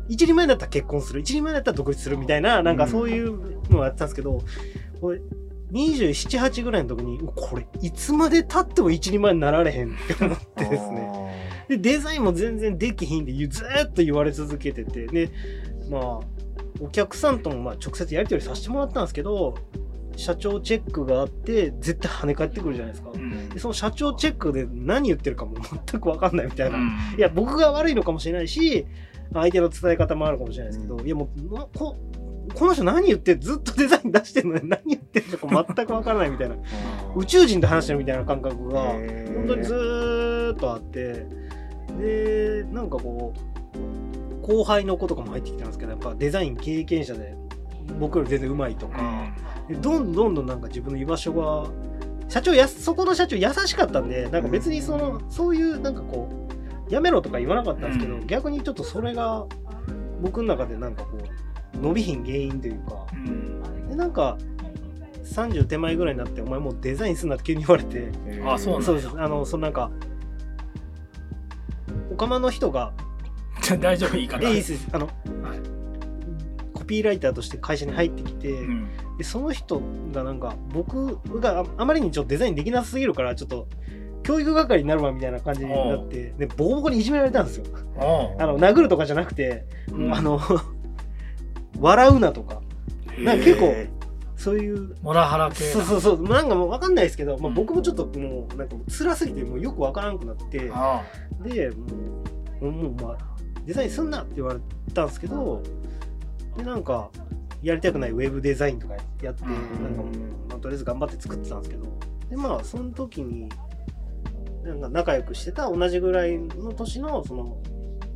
[0.10, 1.22] 一人前だったら結婚する。
[1.22, 4.42] 一人前だったら独立するみたいななんかそういうのをやってたんですけど、
[5.02, 5.22] これ
[5.72, 11.66] 278ぐらいの時にうこれいつまでたっても一人前になられへんって思ってですね。
[11.68, 15.08] でデザインも全然できひんでずーっと言われ続けてて。
[15.08, 15.30] で
[15.90, 16.20] まあ
[16.80, 19.56] お客さんともまあ直接やり取りさせてもらったんですけど
[20.16, 23.12] 社長チェックがあって絶対跳ね返ってくるじゃないですか。
[23.14, 23.50] うん。
[23.50, 26.90] でその社長チェックで何言ってるかも全く分かんないみたいな、うん。
[27.18, 28.86] いや僕が悪いのかもしれないし
[29.34, 31.06] 相手の伝え方もあるかもしれないですけど、うん。
[31.06, 31.96] いやもうなこ
[32.54, 36.56] この人何言ってずっとデザイン出してるのに 何言ってるのか全く分からないみたいな。
[37.16, 41.26] 宇宙人と話してるみたいな感覚が本当にずーっとあって
[42.00, 47.36] でなんかこう後輩の子とかも入ってきたんですけどやっぱデザイン経験者で
[48.00, 49.32] 僕より全然うまいとか、
[49.68, 51.70] でどんどんどんどんなんか自分の居場所が
[52.28, 56.54] 社長やそこの社長優しかったんでなんか別にそのそういうなんかこう
[56.90, 58.28] やめろとか言わなかったんですけど、うん。
[58.28, 59.46] 逆にちょっとそれが
[60.22, 63.88] 僕の中でなんかこう伸びひん原因というかうん。
[63.90, 64.38] でなんか
[65.24, 68.12] 30手前ぐらいになってお前もうデザインすんなって急に言われて
[68.46, 69.10] あそうなんだそうです。
[69.10, 69.92] あのそのなんか
[72.12, 72.94] おかまの人が
[73.62, 74.74] じゃあ大丈夫いいか「なえいいっす。
[74.92, 75.14] あのはい。
[76.74, 78.88] コピーライターとして会社に入ってきて、うん。
[79.18, 79.82] でその人
[80.14, 83.68] がなんか僕がああまりにちょっとデザインできなさすぎるからちょっと
[84.28, 87.66] 教育係になるわみたいな感じになってでボコボコにいじめられたんですよ。
[88.38, 90.14] あの殴るとかじゃなくて、うん。
[90.14, 90.42] あの
[91.80, 92.62] 笑うなとか。
[93.18, 93.90] なんか結構へ
[94.36, 96.24] そういうモラハラ系そうそうそう。
[96.24, 97.54] なんかもう分かんないですけど、まあ、うん。
[97.54, 101.04] 僕もちょっともうなんか辛すぎてもうよく分からんくなってあ
[101.42, 101.86] でも
[102.62, 103.18] うもうまあ
[103.66, 104.60] デザインすんなって言われ
[104.94, 105.64] たんですけど
[106.58, 107.10] でなんか
[107.62, 109.84] やりたくないウェブデザインとかやって、うん。
[109.84, 110.18] なんかもう、
[110.50, 111.86] まあとりあえず頑張って作ってたんですけど
[112.30, 113.48] でまあその時に
[114.76, 117.58] 仲良くしてた同じぐらいの年のその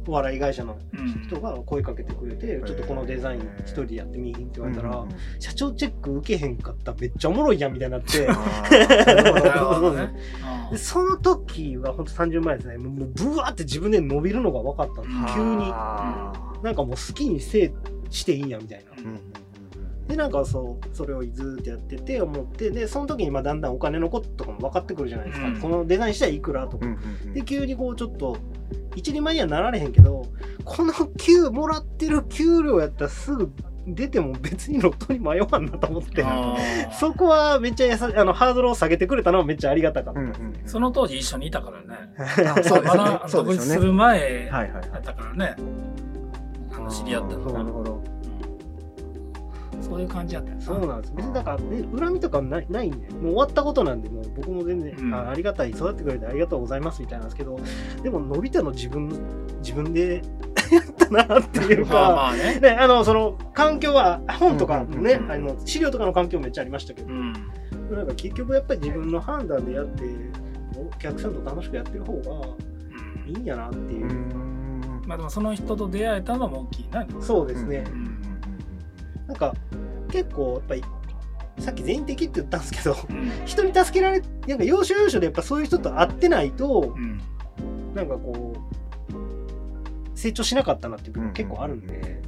[0.08, 1.24] お笑い会社のうん。
[1.28, 5.06] 人が声かけてくれて、ちょっとこのデザイン一人でやってみいひんって言われたら、
[5.40, 6.92] 社長チェック受けへんかった。
[6.92, 8.28] らめっちゃおもろいやんみたいになって。
[10.72, 15.70] で その時は本当30前ですねもうブワーって自分で伸びるのが分かったんです急に。
[15.72, 16.34] あ
[16.64, 17.72] なんかもう好きにせ
[18.10, 18.92] していいんやみたいな。
[18.94, 19.22] ーうんうん
[20.12, 25.60] でなんかそうそれをずーっとやってて思ってでその時にまあだんだんお金のこととかも分かってくるじゃないですか、うん。
[25.62, 27.34] このデザインしたらいくらとか、うんうんうん。
[27.34, 28.38] で急にこうちょっと
[28.98, 30.26] 一人前にはなられへんけど
[30.66, 33.54] この給もらってる給料やったらすぐ
[33.88, 36.26] 出ても別に路頭に迷わんなと思って。
[37.00, 42.14] そこはめっちゃやさあのハードルを下げてくれたのはめっちゃありがたかった、うんうんうんその当時一緒にいたからね。
[42.50, 43.12] あ そうですまね。
[43.12, 45.56] だ独立する前はいはいだったからね。
[46.74, 47.94] あの知り合ったのなるほど。
[47.96, 48.11] うん
[49.82, 53.10] そういう感じやったそうなんです別にだから、ね、恨みとかないないんで。
[53.10, 55.14] もう終わったことなんでもう僕も全然、うん。
[55.14, 55.72] あありがたい。
[55.72, 57.60] 育ってくれてありがとうございますみたいなんですけど
[58.04, 59.10] でものび太の自分
[59.62, 60.22] 自分で
[60.72, 62.60] やったなっていうか、まあまあね。
[62.60, 67.34] ね、あのその環境は本とかね、うんうんうんあの資料とかの環境めっちゃありましたけど、うん。
[67.92, 70.04] なんか結局やっぱり自分の判断でやって
[70.78, 72.48] お客さんと楽しくやってる方が
[73.28, 73.30] うん。
[73.30, 74.06] いいんやなっていう。
[74.06, 77.06] う、んまあでもその人と出会えたのも大きいな。
[77.20, 78.22] そうですね、うんうん
[79.32, 79.54] なんか
[80.12, 80.84] 結構やっぱり
[81.60, 83.32] さっき全員的って言ったんですけどうん。
[83.46, 87.22] 人に助けられなんか要所要所でやっぱそういう人と会ってないとうん。
[87.94, 92.22] なんかこう成長しなかったなっていう部分結構あるんで、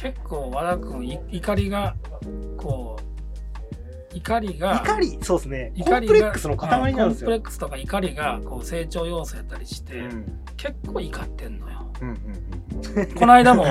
[0.00, 1.96] 結構和田君い怒りが
[2.56, 2.98] こ
[4.12, 5.18] う怒りが怒り？
[5.22, 5.72] そうですね。
[5.78, 7.30] コ怒りがンプレックスの塊なんですよ。
[7.30, 10.44] コンプレックスとか怒りがこう成長要素やったりして、うん。
[10.56, 13.66] 結構怒ってんのようんうんこの間も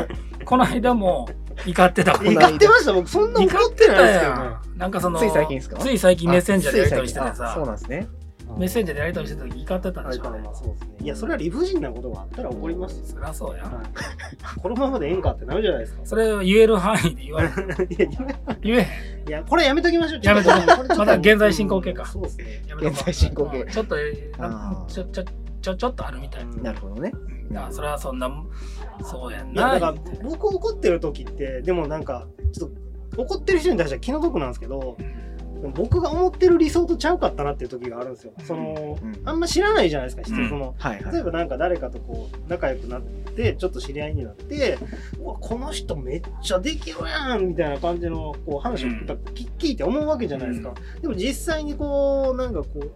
[0.46, 1.28] この間も
[1.66, 2.14] 怒ってた。
[2.22, 2.24] 怒っ
[2.58, 2.94] てました？
[2.94, 4.50] 僕そんな怒ってないですけどね。
[4.78, 5.78] なんかそのつい最近ですか？
[5.78, 8.08] つい最近メッセンジャーでやり取りしててあそうさなんですね
[8.58, 10.32] メッセンジャーでやり取りしてた時怒ってたでしょ、あれ。
[10.32, 10.90] からまあそうですね。
[11.02, 13.74] いやそれは理不尽なことがあったら起こりますよ、そりゃそうや、はい、
[14.62, 16.02] このままでええんかってなるじゃないですか。
[16.04, 18.08] それを言える範囲で言われる いや
[18.62, 19.30] 言えへん。
[19.30, 20.22] いやこれやめときましょう。
[20.24, 20.62] やめとこう。
[20.62, 20.96] これちょっと。
[20.98, 22.06] まだ現在進行形か。
[22.06, 22.64] そうですね。
[22.68, 23.00] やめとこう。
[23.00, 23.62] 現在進行形。
[23.62, 23.68] うん。
[23.70, 25.24] ちょっとちょちょ
[25.62, 26.64] ちょちょっとあるみたいな、うん。
[26.64, 27.12] なるほどね。
[27.52, 28.32] いやそれはそんな
[29.04, 29.74] そうやんな。
[29.74, 32.90] だから僕怒ってる時ってでもなんかちょっと
[33.24, 34.98] 怒ってる人に対しては気の毒なんですけどでも
[35.76, 38.34] 僕が思ってる理想とちゃうかったなっていう時があるんですよ。
[38.46, 39.22] そのうん。
[39.26, 40.50] あんま知らないじゃないですか、人うん。
[40.50, 41.14] そのはいはい。
[41.14, 44.78] 例えばなんか誰かとこう仲良くなってちょっと知り合いになって
[45.20, 52.92] うわこの人めっちゃできるやんみたいな感じのこう話を聞いて思うわけじゃないですか、でも実際にこうなんかこう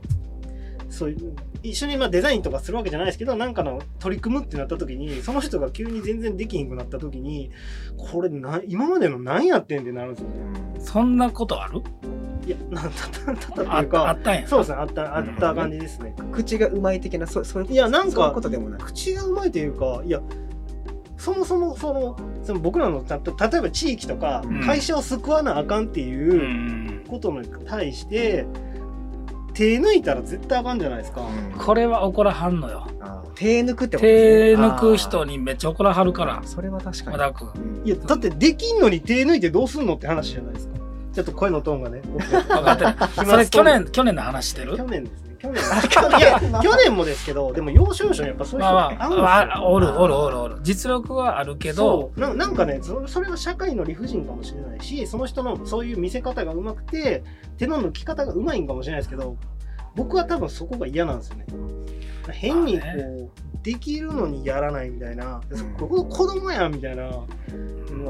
[0.93, 7.51] そういう一緒にまあデザインとかするわけじゃないですけどなんかの取り組むってなった時にその人が急に全然できひんくなった時に
[7.97, 10.35] これな今までの何やってんってなるんですよね
[10.79, 11.81] そんなことある？
[12.45, 14.47] いやなんたたたたいうかたあったんや。
[14.47, 18.81] そうですねあったあった感じですね、口がうまい的なそうそういういやなんかそういうことでもない。
[18.81, 20.21] 口がうまいというかいや
[21.17, 24.61] そもそもそのその僕らのた例えば地域とかうん。
[24.65, 26.33] 会社を救わなあかんってういう
[27.01, 27.05] ん。
[27.07, 28.45] ことに対して
[29.53, 31.21] 手抜いたら絶対あかんじゃないですか。
[31.57, 32.87] これは怒らはんのよ。
[33.35, 34.67] 手抜くってことですね。
[34.67, 36.41] 手抜く人にめっちゃ怒らはるから。
[36.45, 37.17] それは確かに。
[37.17, 37.87] 和田君うん。
[37.87, 40.73] いやだってできんのに手抜いてどうすんのって話じゃないですか。
[41.13, 42.01] ちょっと声のトーンがね。
[42.01, 42.85] 分かって
[43.21, 43.25] る。
[43.29, 44.77] それ去年去年の話してる？
[44.77, 45.32] 去年ですね。
[45.43, 46.19] 去年。
[46.19, 49.27] いや去年もですけどでも要所要所にやっぱそういう人まあんですよ。
[49.27, 50.57] あ、あおるおるおるおる。
[50.61, 51.75] 実力はあるけど。
[51.75, 52.19] そう。
[52.19, 57.23] ななんかねそそれは社会の理不尽かもしれないしその人のそういう見せ方がうまくて
[57.57, 59.35] 手の抜き方がうまいんかもしれないですけど
[59.95, 61.45] 僕は多分そこが嫌なんですよね。
[62.31, 63.03] 変にこまあね。
[63.03, 63.29] う、
[63.63, 65.57] できるのにやらないみたいな、うん。
[65.57, 67.11] そここ子供やみたいな、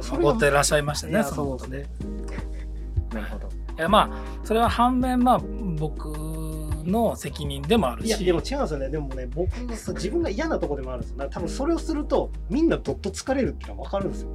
[0.01, 1.85] それが怒ってらっしゃいましたねそのことでね。
[3.11, 3.49] なるほど。
[3.75, 5.41] いやまあそれは反面まあ
[5.79, 6.13] 僕
[6.83, 8.07] の責任でもあるし。
[8.07, 8.89] いやでも違うんですよね。
[8.89, 11.29] でもね僕のさ自分が嫌なとこでもあるんですよ。
[11.29, 14.29] 多分それをするとみんなどっと疲れるっていうのは分かるんですよ。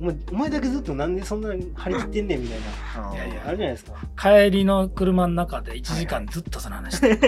[0.00, 2.58] お前お前だけずっとなんでそんなに張り切ってんねんみたい
[3.02, 3.14] な。
[3.14, 3.42] いやいや。
[3.46, 3.92] あるじゃないですか。
[4.16, 6.96] 帰りの車の中で1時間ずっとその話。
[6.96, 7.20] してる、い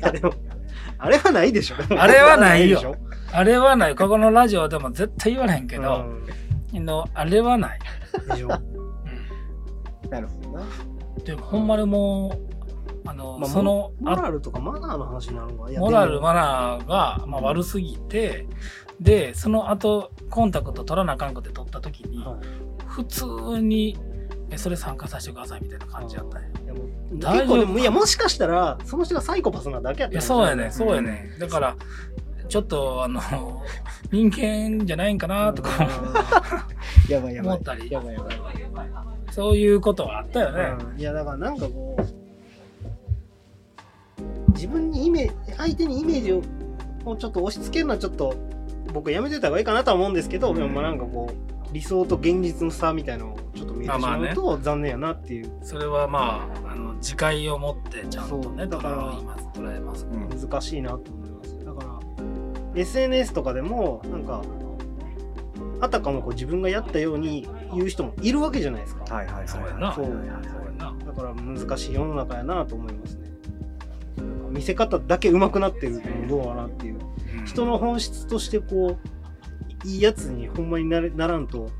[0.00, 0.32] やでも
[0.98, 1.76] あれはないでしょ。
[1.98, 2.76] あれはないよ。
[2.76, 2.96] でしょ。
[3.32, 3.94] あれはない。
[3.94, 6.04] ここのラジオでも絶対言われへんけど、
[6.72, 7.78] のあれはない、
[8.28, 8.48] でしょ。
[10.10, 10.62] なるほどな。
[11.24, 12.59] でもほんまにもう
[13.06, 18.46] あの、まあそのモあラルとかマナーの話になるのモラルマナーが、まあ、悪すぎて
[19.00, 22.36] でその後コンタクト取らなあかんくて取った時に、はい。
[22.86, 23.24] 普通
[23.60, 23.96] に
[24.50, 26.48] えそれ参加させてくださいみたいな感じやったんや。
[26.48, 31.76] いやもう大丈夫いやもしかしたらその人がサイコパスなだけやったいやんそうやねそうやねだから
[32.48, 33.20] ちょっとあの
[34.10, 35.70] 人間じゃないんかなとか
[37.08, 37.52] やばいやばい。
[37.52, 37.90] 思ったり。
[37.90, 38.36] やばいやばい、
[39.30, 41.00] そういうことはあったよね、うん。
[41.00, 42.29] いやだからなんかこう
[44.50, 46.42] 自分にイメージ相手にイメージを
[47.04, 48.34] をちょっと押し付けるのはちょっと
[48.92, 50.56] 僕やめてた方がいいかなとは思うんですけど、うん。
[50.56, 55.50] でもまあなんかこう理想と現実の差みたいなのをちょっと見えてしまうと残念やなっていう。
[55.62, 60.28] それはまああの自戒を持ってちゃんとねそうだから捉えます捉えます、うん。
[60.50, 61.64] 難しいなと思います。
[61.64, 62.00] だから
[62.74, 64.42] SNS とかでもなんか
[65.80, 69.94] あたかもこう自分がやったように言う人もいるわけじゃないですか、はいはいはいそうやな。
[69.94, 70.94] そうやな。
[71.06, 73.29] だから難しい世の中やなと思いますね
[74.50, 76.98] 見せ方だけ上手くなってるどうかなっていう。
[77.38, 77.46] うん。
[77.46, 78.98] 人の本質としてこ
[79.84, 81.70] ういいやつにほんまになれならんと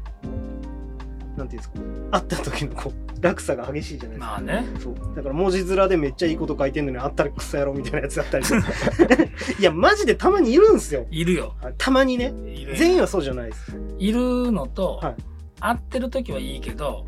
[1.37, 1.81] なんていうんですか
[2.13, 4.65] 会った時のこう落差が激しいじゃないですか、まあね。
[4.79, 4.95] そう。
[5.15, 8.67] だから文字面でめっちゃいいこと書いてんのにあったらクソ野郎みたいなやつだったりとか。
[9.59, 11.07] いやマジでたまにいるんすよ。
[11.11, 11.55] いるよ。
[11.77, 12.33] たまにね。
[12.77, 13.77] 全員はそうじゃないです。
[13.99, 15.17] いるのと、はい。
[15.61, 17.07] 会ってる時はいいけど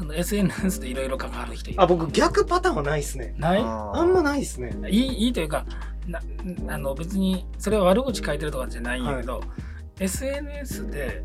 [0.00, 1.82] その SNS でいろいろ関わる人いる。
[1.82, 3.34] あ僕逆パターンはないっすね。
[3.36, 3.60] ない？
[3.60, 4.74] あんまないっすね。
[4.88, 5.66] いいいいというか
[6.06, 6.22] な
[6.68, 9.42] あの別にそれは悪口書いてるとかじゃないんやけど、
[9.98, 11.22] SNS で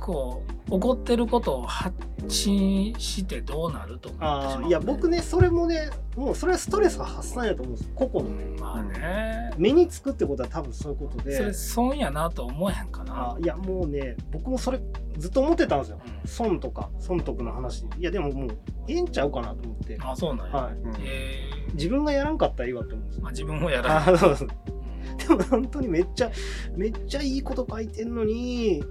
[0.00, 1.94] こう怒ってることを発
[2.28, 11.36] 信してどうなると思ってしまうあーいや僕ねそれもねもうそれはストレス発散やと思うんです個々のねまあね、目につくってことは多分そういうことで。
[11.36, 13.32] それ損やなと思えへんかな。
[13.32, 14.80] あいやもうね僕もそれ
[15.18, 16.00] ずっと思ってたんですよ。
[16.04, 16.28] うん。
[16.28, 17.84] 損とか損得の話。
[17.98, 18.48] いやでももう
[18.88, 24.06] ええんちゃうかなと思って、あそうなんや、はい、うんえ自分がやらんかったらいいわって思うんですーまあ、自分もやらん。
[24.06, 26.30] でも本当にめっちゃ
[26.76, 28.82] めっちゃいいこと書いてんのに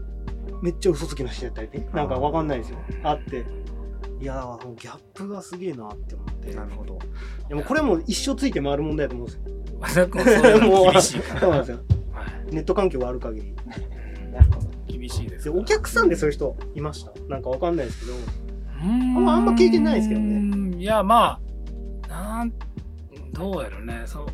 [0.62, 1.88] めっちゃ嘘つきの人やったりね。
[1.94, 2.78] なんかわかんないですよ。
[3.04, 3.46] あって。
[4.22, 6.54] いやーもうギャップがすげえなって思って。
[6.54, 7.00] なるほど。
[7.48, 9.32] でもこれも一生ついて回る問題だと思うん
[9.82, 10.06] ですよ。
[10.06, 11.40] 和田君そう いうの厳しいから。
[11.42, 11.78] そうなんですよ。
[12.12, 12.54] はい。
[12.56, 13.56] ネット環境がある限り。
[14.88, 15.46] 厳しいです。
[15.46, 17.12] でお客さんでそういう人いました？
[17.30, 18.18] なんかわかんないですけど。
[18.18, 19.26] うーん。
[19.26, 20.78] まああんま経験ないですけどね。
[20.78, 21.40] いやま
[22.04, 22.54] あなん
[23.32, 24.02] どうやろね。
[24.06, 24.26] そう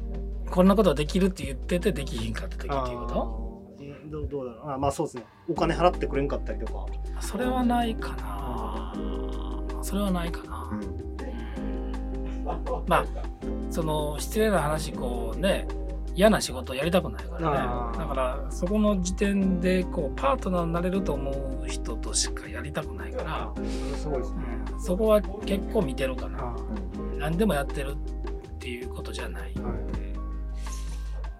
[0.50, 3.45] こんなことできるって言っててできひんかった時っていうこあーえ
[4.16, 4.72] どうどうだろう。
[4.72, 5.26] あまあそうですね。
[5.50, 6.74] お金払ってくれんかったりとか。
[6.74, 8.94] とそれはないかな。
[9.84, 10.70] それはないかな。
[10.72, 12.46] う、ん。
[12.88, 13.06] まあ
[13.70, 15.68] その失礼な話こうね
[16.16, 17.98] 嫌な仕事やりたくないからね。
[17.98, 21.32] だからそこの時点でこうパートナーになれると思
[21.66, 23.52] う人としかやりたくないから、
[23.98, 24.38] すごいですね。
[24.72, 24.82] うん。
[24.82, 26.40] そこは結構見てるかな。
[26.40, 26.56] あ
[27.18, 29.76] 何でもやってるっていうことじゃないーはい。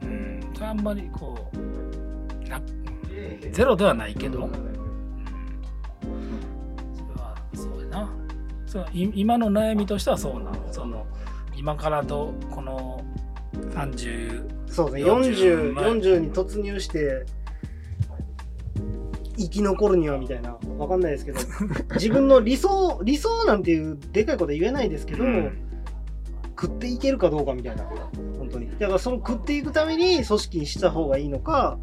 [0.02, 0.54] うん。
[0.62, 1.58] あんまりこう
[2.50, 2.62] な
[3.52, 4.52] ゼロではないけど、うん、
[6.94, 8.10] それはそうやな。
[8.66, 10.68] そ今の悩みとしてはそうなの。
[10.72, 11.06] その
[11.56, 13.04] 今からとこの
[13.54, 17.26] 30そうですね40 40, 40に突入して
[19.38, 20.58] 生き残るにはみたいな。
[20.78, 21.40] わかんないですけど。
[21.96, 25.58] 自分の理想理想なんていうでかいことは言えないですけど、うん。
[26.50, 27.84] 食っていけるかどうかみたいな。
[28.38, 28.70] 本当に。
[28.80, 31.78] だからその食っていくために組織にした方がいいのか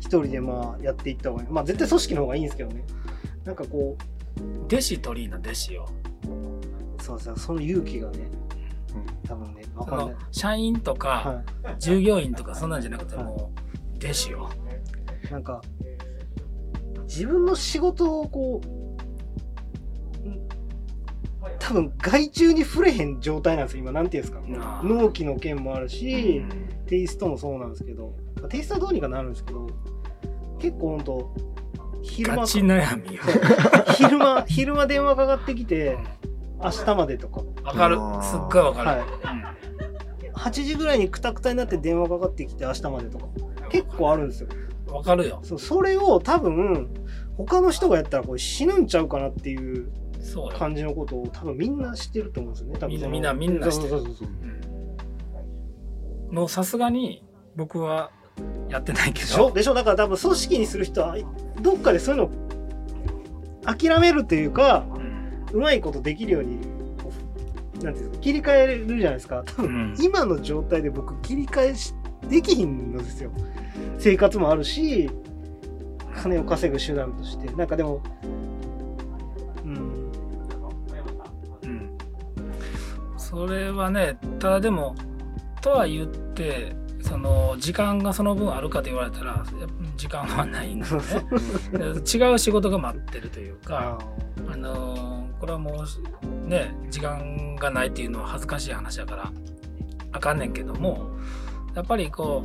[0.00, 1.48] 一人でまあやっていった方がいい。
[1.50, 2.84] まあ絶対組織の方がいいんですけどね。
[3.44, 3.96] なんかこ
[4.66, 8.28] 弟子取りの弟子をうそうそうその勇気がね。
[9.28, 10.08] 多分ねわそかんない。
[10.08, 13.52] の社員とかは従業員とかそんなんじゃなくても
[13.94, 14.48] う弟子を
[15.28, 15.60] いなんか
[17.02, 18.75] 自分の仕事をこうん
[21.58, 23.82] 多分外注に触れへん状態なんですよ。
[23.82, 24.42] 今なんていうんですか。
[24.82, 26.84] 納期の件もあるし、うん。
[26.86, 29.66] テイストもそうなんですけど、まあテイストはどうにかなるんですけど、
[30.58, 31.34] 結構ほんと、
[32.02, 33.22] 昼間ガ、チ悩みよ。
[33.96, 35.98] 昼間、昼間電話かかってきて、
[36.62, 37.96] 明日までとか、わかる。
[38.22, 39.04] すっごいわかる、はい。
[40.34, 43.26] 8時ぐらいにクタクタになって電話かかってきて明日までとか、
[43.70, 44.48] 結構あるんですよ。
[44.50, 45.40] うんわかるよ。
[45.42, 46.88] そうそれを多分、
[47.36, 49.90] 他の人がやったらこれ死ぬんちゃうかなっていう
[50.58, 52.78] 感じのことを多分みんな知ってると思うんですよね。
[52.78, 53.90] 多分みんなみんな知ってる。
[53.90, 54.28] そうそうそうそう
[56.34, 57.22] もうさすがに
[57.54, 58.10] 僕は
[58.68, 59.48] やってないけでしょ？
[59.48, 59.74] どでしょ？
[59.74, 61.16] だから多分組織にする人は
[61.62, 62.30] どっかでそういうの
[63.64, 64.84] 諦めるというか
[65.52, 66.58] うまいことできるように
[67.82, 69.44] なんていうんですか切り替えるじゃないですか。
[69.46, 69.94] 多分、うん。
[70.02, 71.94] 今の状態で僕切り替えし
[72.28, 73.30] できひんのですよ。
[73.98, 75.08] 生活もあるし
[76.22, 77.46] 金を稼ぐ手段として。
[77.54, 78.02] なんかでも
[83.36, 84.96] それはねただでも
[85.60, 89.44] とは言ってその時間がその分あるかと言われたら
[89.98, 93.98] 時間はないんだよね違う仕事が待ってるというか
[94.48, 99.32] ああのーこれはもうね時間がないっていうのは恥ずかしい話だから
[100.12, 101.10] あかんねんけども
[101.74, 102.42] やっぱりこ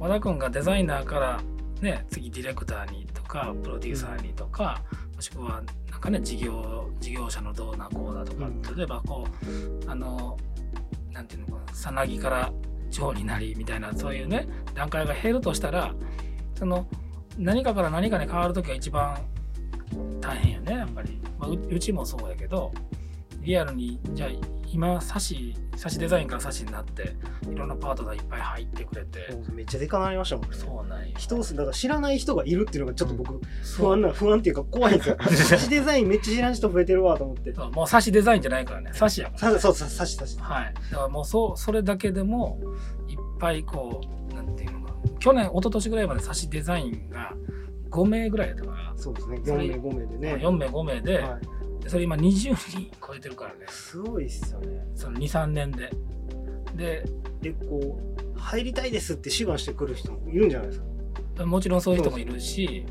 [0.00, 1.40] う和田君がデザイナーから
[1.82, 4.80] ね次ディレクターにとかプロデューサーにとか
[5.20, 5.62] しくは
[6.04, 8.62] かね事業事業者のどうなこうだとか、うん。
[8.76, 9.26] 例えばこ
[9.86, 10.36] うあの
[11.10, 12.52] なんていうのかなさなぎから
[12.90, 15.94] 蝶になりみたいなそういうね段階が減るとしたら
[16.58, 16.86] その
[17.38, 19.18] 何かから何かに変わる時が一番
[20.20, 22.70] 大変よねやっぱり、まあ、ううちもそうやけど
[23.44, 24.30] リアルにじゃあ
[24.72, 27.14] 今サシサシデザインからサシになって
[27.48, 29.28] いろんなパートナーいっぱい入ってくれて。
[29.52, 30.56] めっちゃでかなりましたもんね。
[30.56, 33.40] そうなんよ人をだから知らない人がいるっていうのがちょっと僕
[33.76, 35.16] 不安な不安っていうか怖いんですよ。
[35.30, 37.54] サシデザインめっちゃ知らん人増えてるわと思って。
[37.54, 38.90] そうもうサシデザインじゃないからね。
[38.94, 39.38] サシやから。
[39.38, 42.58] さそうそうサシサシはい、だからもうそうそれだけでも
[43.08, 44.00] いっぱいこ
[44.32, 47.34] うなんていうのか去年一昨年ぐらいまで差しデザインが
[47.90, 49.40] 5名ぐらいやったから、そうですね。
[49.44, 50.34] それ4名5名でね。
[50.42, 51.48] 4名5名で,、はい、で
[51.88, 53.66] それ今20人超えてるからね。
[53.68, 54.86] すごいっすよね。
[54.94, 55.90] その23年で。
[56.74, 57.04] で
[57.40, 58.00] でこ
[58.36, 60.80] う入りたいですって志願してくる人もいるんじゃないです
[61.38, 61.46] か？
[61.46, 62.84] もちろんそういう人もいるし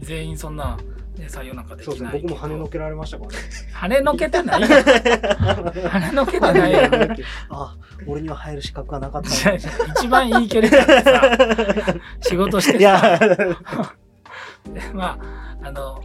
[0.00, 0.76] 全員そんな、
[1.16, 2.20] ね、採用なんかできそうですないね。
[2.22, 3.36] 僕も跳ねのけられましたからね。
[3.74, 4.66] 跳ねのけてないよ。
[4.68, 6.80] 跳ねのけてないよ。
[7.50, 7.76] あ
[8.06, 13.18] 俺には入る資格がなかった一番いい距離感でさ 仕事していや。
[14.94, 15.18] ま
[15.62, 16.02] ああの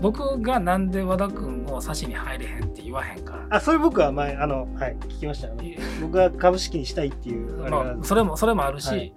[0.00, 3.46] 僕がなんで和田君を差しに入れへんって言わへんから。
[3.50, 5.62] あそれ僕は前あのはい聞きましたあの
[6.00, 7.70] 僕が株式にしたいっていうあれ。
[7.70, 9.12] まがあ、それもそれもあるし、はい。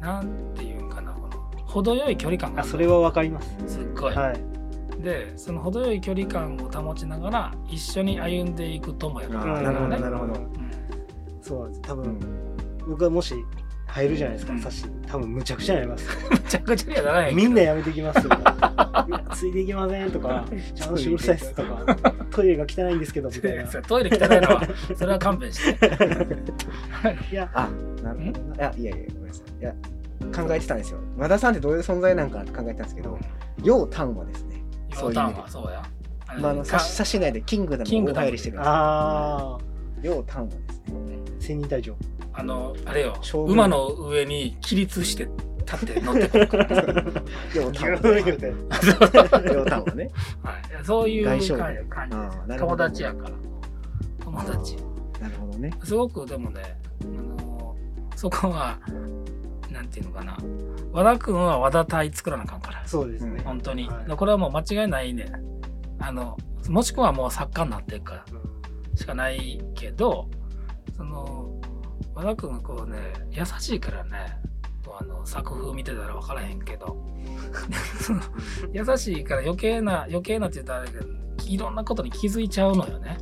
[0.00, 3.48] なんていうんかなこの程よい距離感があそれはわかります。
[3.66, 5.02] すっごい、はい。
[5.02, 10.34] でその程よい距離感を保ちながら一緒に歩んでいく友やかあら、ーなるほどねなるほど。
[10.34, 10.50] うん。
[11.42, 11.80] そうなんです。
[11.82, 12.56] 多分、うん。
[12.88, 13.34] 僕がもし
[13.90, 14.60] 入るじゃないですか、うん。
[14.60, 14.84] さし。
[15.06, 16.08] 多分むちゃくちゃになります。
[16.30, 17.48] むちゃくちゃにはならへんけど。
[17.48, 18.24] みんなやめてきますよ。
[18.24, 24.62] い やついていきませんとかちゃんとうるさいっすとかトイレが汚いんですけどみたいなトイレ汚いのは
[24.96, 25.86] それは勘弁して。
[27.32, 27.68] いやあ
[28.02, 29.60] なるほどないやいやいやごめんなさい。
[29.60, 29.74] いや
[30.46, 30.98] 考えてたんですよ。
[31.16, 33.18] 和田さんってどういう存在なんかって考えてたんですけど
[33.62, 34.62] 楊丹はですね
[34.92, 35.82] ヨータンはそうや。
[36.28, 38.72] あのまあ、あのか差し差し内でキングダムを大入りしてるんですよ。
[38.72, 39.58] ああ
[40.02, 41.18] 楊丹はですね。
[41.40, 41.96] 千人隊長
[42.40, 45.28] あのあれよ馬の上に起立して
[45.70, 46.74] 立って 乗ってくるから、ね
[50.42, 51.52] はい、そういう感じ。
[52.58, 53.30] 友達やから。
[54.24, 54.76] 友達。
[55.20, 55.70] なるほどね。
[55.84, 56.62] すごくでもね、
[57.02, 57.04] あ
[57.42, 57.76] の
[58.16, 58.78] そこは
[59.70, 60.38] なんていうのかな。
[60.92, 62.82] 和田君は和田隊作らなあかんから。
[62.86, 64.16] そうですね、本当に、はい。
[64.16, 65.30] これはもう間違いないね。
[65.98, 66.38] あの
[66.70, 68.24] もしくはもう作家になっていくから。
[68.96, 70.28] しかないけど
[70.96, 71.49] その
[72.20, 72.98] 和田君がこうね
[73.30, 74.10] 優しいからね
[74.98, 76.96] あの作風見てたら分からへんけど。
[78.72, 81.10] 優しいから余計な余計なって言ったらあれだけど
[81.46, 83.18] いろんなことに気づいちゃうのよね。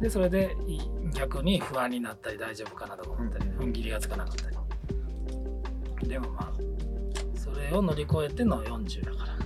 [0.00, 0.80] でそれでい
[1.12, 3.58] 逆に不安になったり大丈夫かなとか思ったりうん。
[3.58, 6.08] 踏ん切りがつかなかったり。
[6.08, 6.52] でもまあ
[7.34, 9.38] それを乗り越えての40だから、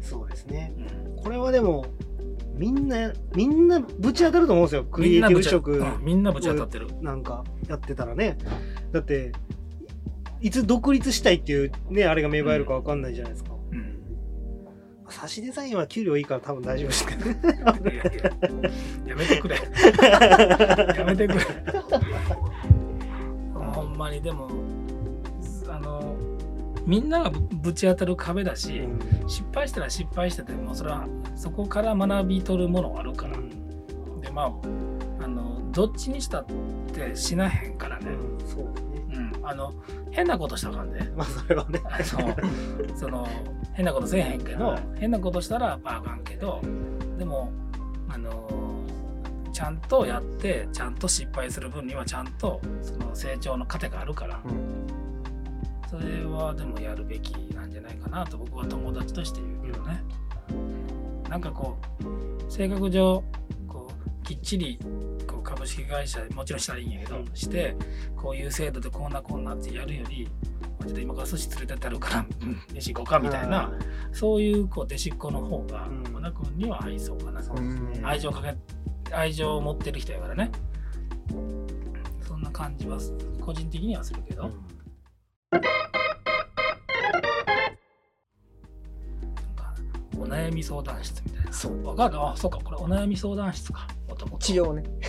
[0.00, 0.72] そうですね。
[1.16, 1.22] うん。
[1.22, 1.84] これはでも
[2.62, 4.84] みんなみんなぶち当たると思うんですよ。
[4.84, 6.86] クリエイティブ職うんみんなぶち当たってる。
[7.00, 8.38] なんかやってたらね。
[8.92, 9.32] だって
[10.40, 13.98] いつ独立したいっていうねあれが芽生えるかわかんないじゃないですか、うん。
[15.08, 17.40] 差しデザインは給料いいから多分大丈夫ですけどね。
[19.06, 19.56] いやめてくれ。
[20.96, 21.40] やめてくれ。
[23.74, 24.48] ほんまにでも
[26.86, 28.88] みんながぶぶち当たる壁だし、
[29.26, 31.06] 失敗したら失敗しててもそれは
[31.36, 33.36] そこから学び取るものはあるから。
[34.20, 36.46] でまああのどっちにしたっ
[36.92, 38.72] てしなへんからね、うんそうね。
[39.14, 39.74] うん、あの
[40.10, 41.80] 変なことしたらあかんで、 まあそれはね。
[41.84, 43.28] あのその
[43.74, 44.82] 変なことせえへんけど、はい。
[44.98, 46.60] 変なことしたらまああかんけど
[47.18, 47.52] でも
[48.08, 48.48] あの
[49.52, 54.40] ちゃんとやってちゃんと失敗する分にはちゃんとその成長の糧があるから、
[55.92, 60.02] それはでもやるべきなんじゃないかなと僕は友達として言うけどね。
[61.28, 63.22] なんかこう性格上
[63.68, 64.78] こうきっちり
[65.26, 67.76] こう株式会社もちろんしたらいいんやけど、して
[68.16, 70.28] こういう制度でこんなこんなってやるより
[70.80, 73.70] ちょっと今から寿司連れてってやるから、うん、飯行こうかみたいな、
[74.12, 76.14] そういうこう弟子っ子の方がうん。
[76.14, 77.42] 和田君には合いそうかな、
[78.02, 80.50] 愛情かけ愛情を持ってる人やからね。
[82.26, 82.98] そんな感じは
[83.40, 84.50] 個人的にはするけど、
[90.18, 91.52] お悩み相談室みたいな。
[91.52, 91.86] そう。
[91.86, 92.58] わかるあそうか。
[92.62, 93.86] これお悩み相談室か。
[94.08, 94.82] もともと一応ね。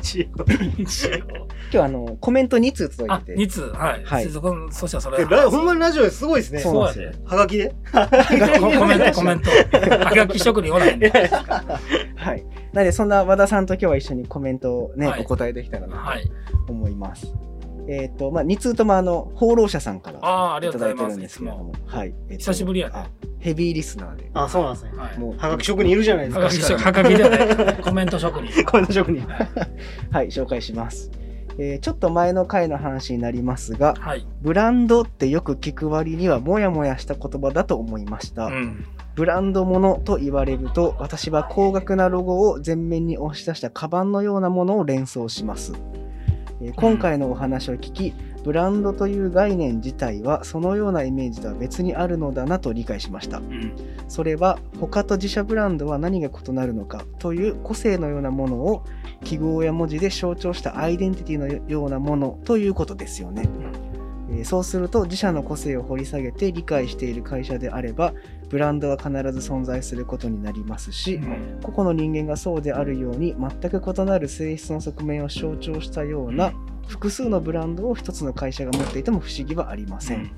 [0.00, 0.44] 一応。
[0.78, 1.16] 一応。
[1.16, 1.26] 今
[1.70, 3.40] 日あのコメント2通届あいてて。
[3.40, 3.62] 2通。
[3.72, 4.28] はい、はい。
[4.28, 5.24] そこそしたらそれ。
[5.24, 6.60] ほんまにラジオですごいですね。
[6.60, 7.12] そうですよ。
[7.12, 9.50] そうはがきでコメントコメント。
[9.50, 11.10] はがき職人おらへんね
[12.14, 12.44] はい。
[12.72, 15.20] なのでそんな和田さんと今日は一緒にコメントをね、はい。
[15.22, 16.30] お答えできたらなはい。
[16.66, 17.26] と思います
[17.88, 21.02] えっ、と、まあ、2通ともあの、放浪者さんからああ、ありいがとうございます。
[21.02, 21.20] ただいてるん。
[21.20, 22.14] ですけれども、はい。
[22.28, 23.08] えっと久しぶりやねあ
[23.40, 24.30] ヘビーリスナーで。
[24.34, 24.92] あ、そうなんですね。
[24.96, 25.18] はい。
[25.18, 26.36] もう、はがき職人いるじゃないです
[26.72, 26.78] か。
[26.78, 27.76] はがきじゃない。
[27.82, 28.64] コメント職人。
[28.64, 29.26] これの職人。
[30.10, 31.10] はい、紹介します。
[31.58, 34.26] えーちょっと前の回の話になりますが、はい。
[34.40, 38.46] ブランドってよく聞く割にはモヤモヤした言葉だと思いました。
[38.46, 38.86] うん。
[39.14, 45.72] ブランドものと言われると、私は高額なロゴを前面に押し出したカバンのようなものを連想します。
[46.62, 53.38] えー今回のお話を聞き、ブランドという概念自体はそのようなイメージとは別にあるのだなと理解しました。
[53.38, 53.72] うん。
[54.08, 58.84] それは他と自社ブランドは何が異なるのかという個性のようなものを
[59.24, 63.48] 記号や文字で象徴したアイデンティティのようなものということですよね。
[64.30, 68.14] えーそうすると自社の個性を掘り下げて理解している会社であれば
[68.52, 76.52] ブランドは必ず存在することになりますし、うん個々の人間がそうであるように全く異なる性質の側面を象徴したような
[76.86, 80.30] 複数のブランドを一つの会社が持っていても不思議はありません。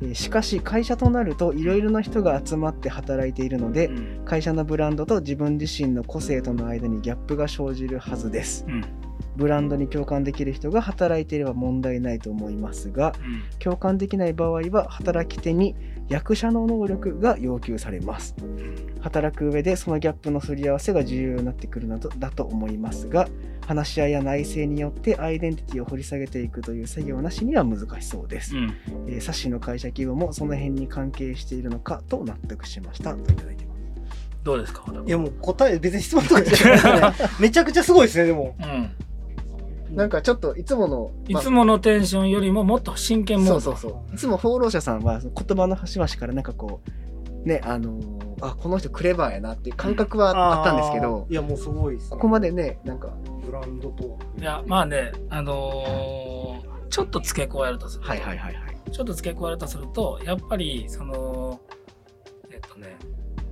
[0.00, 8.64] えーしかし会社となるといろいろな人が集まって働いているのでうん会社のブランドと自分自身の個性との間にギャップが生じるはずです。
[8.68, 8.84] うん。
[9.36, 13.58] ブランドに共感できる人が働いていれば問題ないと思いますがうん。
[13.58, 15.74] 共感できない場合は働き手に
[16.08, 18.34] 役者の能力が要求されます。
[19.00, 23.28] 働く上でそのギャップのすり合わせが重要になってくるなどだと思いますが
[23.66, 28.56] 話し合いや内政によってアイデンティティを掘り下げていくという作業なしには難しそうです。
[28.56, 28.74] うん。
[29.08, 33.76] えー、冊子の会社規模もその辺に関係しているのかと納得しましたといただいてます。
[34.44, 37.28] どうですかいやもう答え、別に質問とかじゃないですね。
[37.40, 38.54] めちゃくちゃすごいですね、でも。
[38.60, 38.90] うん。
[39.90, 43.60] なんかちょっといつもの、いつものテンションよりももっと真剣モード。
[43.60, 46.80] そうそうそういつも放浪者さんは言葉の端々からなんかこ
[47.44, 52.10] うねあのーあこの人クレバーやなっていう感覚はあったんですけどいやもうすごいです、ね。
[52.10, 53.08] ここまでねなんか
[53.44, 54.18] ブランドとは。
[54.38, 61.60] いや、まあね、あのーちょっと付け加えるとすると、はいはいはいはいちょっと付け加えるとすると、やっぱり、その、
[62.52, 62.96] えっとね、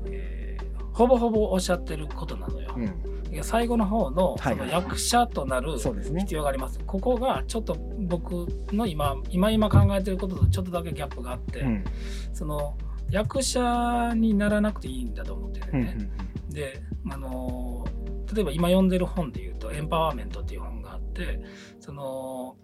[0.06, 2.72] えーほぼほぼおっしゃってることなのよ。
[2.76, 6.78] うん最後の方のはいその役者となる必要があります。
[6.86, 11.84] ここがちょっと僕の今、今今考えてることとちょっとだけギャップがあって、うん
[12.32, 12.76] その
[13.10, 16.10] 役者にならなくていいんだと思ってるうんね。
[16.48, 17.84] で、あの
[18.32, 21.40] 例えば今読んでる本で言うと「エンパワーメント」っていう本があって
[21.78, 22.56] その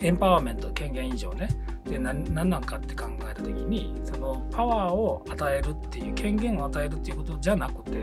[0.00, 1.48] エンパワーメント権限以上ね
[1.88, 7.98] で何何なんかって考えた時にそのパワーを与えるっていう権限を与えるっていうことじゃなくて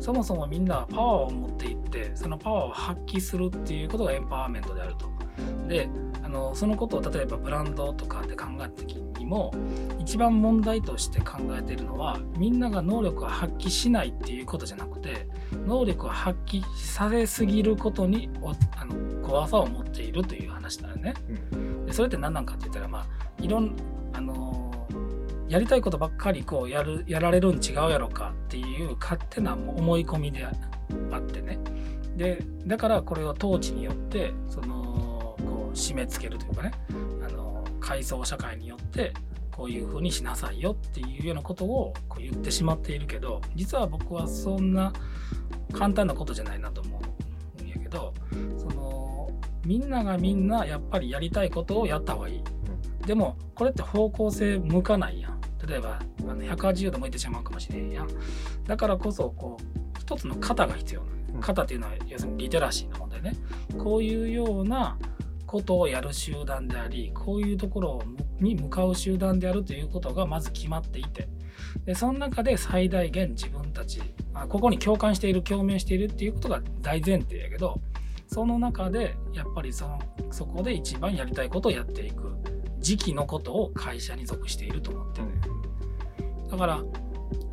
[0.00, 5.08] そもそもみんなパワーを持っていってそのパワーを発揮するっていうことがエンパワーメントであると。
[5.68, 5.88] で
[6.24, 9.52] あのそのことを例えばブランドとかで考えた時にも
[9.98, 15.28] 一番問題として考えているのはみんなが能力を発揮しないっていうことじゃなくて
[15.66, 21.14] 能力を発揮されすぎることにおあの怖さを持っているという話だよね。
[21.86, 23.06] でそれって何なんかって言ったらまあ
[23.40, 23.76] いろん
[24.12, 24.68] あのー
[25.48, 30.52] やりたいことばっかりこうやるやられるん違うやろかっていう勝手な思い込みであ
[31.18, 31.58] ってね
[32.16, 36.72] でだからこれを統治によってそのこう締め付けるというかね
[37.26, 39.14] あの階層社会によって
[39.56, 44.92] こういうふうにしなさいよっていうようなことをこう言ってしまっているけど実は僕はそんな
[45.72, 47.00] 簡単なことじゃないなと思
[47.60, 48.12] うんやけど
[48.58, 49.30] その
[49.64, 52.42] みんながみんなやっぱりやりたいことをやった方がいい。
[53.08, 55.40] でもこれって方向性向かないやん。
[55.66, 58.08] 例えばあの180度向いてしまうかもしれんやん。
[58.66, 61.02] だからこそこう一つの型が必要
[61.32, 63.32] な型っていうのは要するにリテラシーの問題ね。
[63.78, 64.98] こういうような
[65.46, 68.02] ことをやる集団でありこういうところ
[68.40, 71.28] に向かう集団であるということがまず決まっていて
[71.86, 74.02] でその中で最大限自分たち
[74.34, 77.80] あここに共感している共鳴しているっていうことが大前提やけど
[78.26, 79.98] その中でやっぱりその
[80.30, 82.36] そこで一番やりたいことをやっていく
[82.80, 85.26] 時期のことを会社に属していると思ってる、
[86.50, 86.82] だから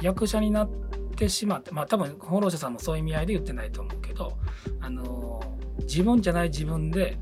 [0.02, 0.70] 役者になっ
[1.16, 4.38] てしまってまあ多分放浪者さんもそういう意味合いで言ってないと思うけど
[4.82, 5.42] あの
[5.82, 7.18] 自分じゃない自分で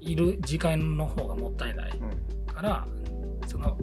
[0.00, 2.00] いる時間の方がもったいない
[2.52, 2.86] から
[3.46, 3.76] その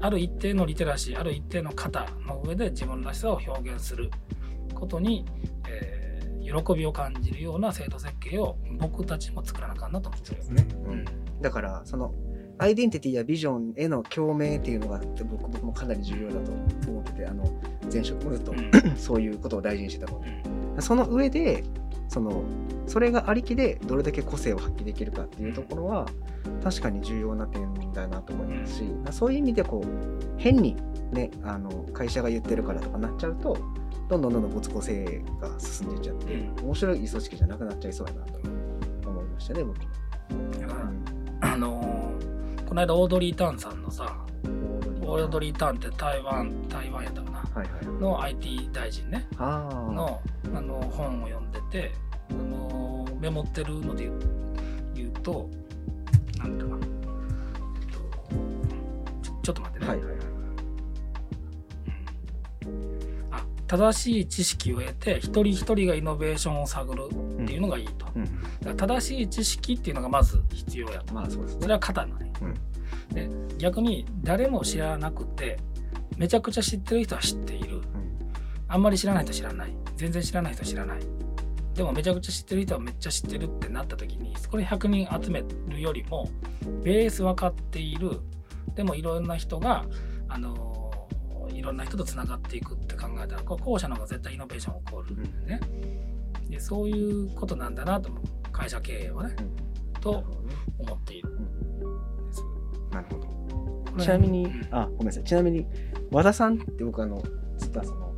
[0.00, 4.10] ある一定のリテラシーある一定の型の上で自分らしさを表現する
[4.74, 5.24] ことに、
[5.68, 6.00] えー
[6.50, 10.44] 喜びを感じるような制度設計を僕たちも作らなあかんなと思ってる。
[10.52, 10.66] ね。
[10.86, 11.04] うん。
[11.40, 12.12] だからその
[12.60, 16.52] アイデンティティやビジョンへの共鳴っていうのが僕僕もかなり重要だと
[16.90, 17.50] 思っててあの
[17.90, 18.70] 前職もずっとうん。
[18.96, 20.20] そういうことを大事にしてたの。
[20.76, 21.64] でその上で
[22.08, 22.44] その
[22.86, 26.06] それがありきでどれだけ個性を発揮できるかっていうところは
[26.62, 30.76] 確かに重要な点だなと思いますし、そういう意味でこう変に
[31.12, 33.56] ねあの会社が言ってるからとかなっちゃうと
[34.10, 38.38] どんどんどんどん没個性が進んでいっちゃって、う面白い組織じゃなくなっちゃいそうやなと
[39.08, 39.84] 思いましたね僕も。
[40.60, 41.04] だからうん。
[41.40, 42.09] あのー
[42.70, 44.16] この間オードリー・タンさんのさ
[45.02, 45.74] オードリー・タン。
[45.74, 47.38] って台湾台湾やったかな？
[47.38, 49.26] はいはいの IT 大臣ね。
[49.36, 50.20] の
[50.54, 51.90] あの本を読んでて
[52.30, 54.08] あのメモってるので
[54.94, 55.50] 言うと
[56.38, 57.98] なんだかな、えっと、
[59.24, 60.29] ちょちょっと待ってね、はいはいはい
[63.70, 68.24] 正しい知識を得て一人一人がイノベーションを探るっていうのがいいと、うん。
[68.24, 71.14] だから正しい知識っていうのがまず必要やと。
[71.14, 71.60] まあそうですね。
[71.62, 72.32] それは肩なね、
[73.12, 75.56] で逆に誰も知らなくて
[76.16, 77.80] めちゃくちゃ知ってる人は知っている。
[78.66, 79.72] あんまり知らない人は知らない。
[79.94, 81.00] 全然知らない人は知らない。
[81.74, 86.28] でもめちゃくちゃ知ってる人はめっちゃ知ってるってなった時にこれ100人集めるよりも
[86.82, 88.18] ベース分かっている。
[88.74, 89.84] でもいろんな人が
[90.28, 90.79] あの
[91.54, 95.60] いろんな人とつながっていくって考えたらこう後者の方が絶対イノベーション起こるんでね、
[96.48, 98.22] でそういうことなんだなと思う。
[98.52, 99.36] 会社経営はね
[100.00, 100.24] と
[100.78, 101.30] 思っている
[102.90, 104.02] なるほど。
[104.02, 104.68] ちなみにうん。
[104.70, 105.24] あごめんなさい。
[105.24, 105.66] ちなみに
[106.10, 107.22] 和田さんって僕あの
[107.58, 108.10] つったその。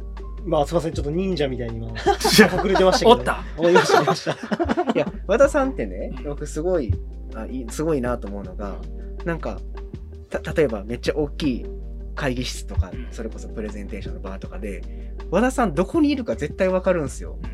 [0.44, 3.10] まあすいませんちょっと忍者みたいに今 隠れてましたけど。
[3.10, 3.44] おった。
[3.56, 4.32] 思いました思いました。
[4.94, 6.92] いや和田さんってね僕すごい
[7.34, 8.76] あすごいなと思うのが
[9.24, 9.58] なんか
[10.30, 11.66] た例えばめっちゃ大きい
[12.14, 14.82] 会議室とかうんそれこそプレゼンテーションの場とかで
[15.30, 17.38] 和田さんどこにいるか絶対わかるんですよ。
[17.42, 17.46] う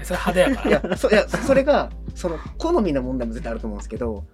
[0.00, 0.04] ん。
[0.04, 4.24] それ派手やかいらやそいやそれがその好みの問題も絶対あると思うんですけど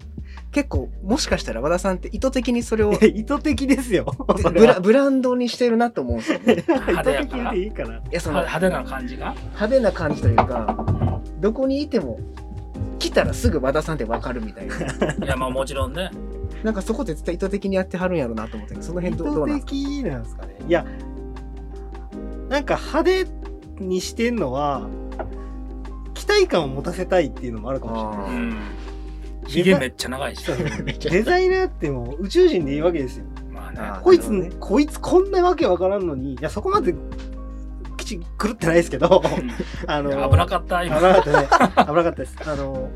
[0.53, 4.07] 結構もしかしたら和田さんって意図的にそれを意図的ですよ。
[4.53, 6.55] ブラブランドにしてるなと思うんですよね。
[6.55, 7.53] 意派手やから。
[7.53, 12.19] でいいかないやその派手な感じが、派手な感じというかどこにいても
[12.99, 14.77] 来たらすぐ和田さんってわかるみたいな。
[14.77, 16.11] いやまあもちろんね
[16.65, 19.71] なんかそこって絶対意図的にやってはるんやろうなと思ってその意辺どうどうなん図ですか？
[19.71, 20.57] 的なんですかね。
[20.69, 20.85] いや
[22.49, 23.27] なんか派手
[23.85, 24.87] にしてんのは
[26.15, 28.17] 期待感を持たせたいっていうのもあるかもしれない。
[28.17, 28.33] あー。
[28.33, 28.57] うん。
[29.47, 30.45] ひげめっちゃ長いし。
[31.11, 33.25] デザイナーってもう宇宙人でいいわけですよ。
[33.53, 34.51] まあこいつ、ね。
[34.61, 36.95] こいつこんなわけわからんのに、いや、そこまで、
[37.97, 39.23] きち狂ってないですけど、
[39.87, 40.97] あの、危なかった今。
[40.99, 41.49] 危なかったね。
[41.49, 42.37] 危なかったです。
[42.47, 42.91] あの、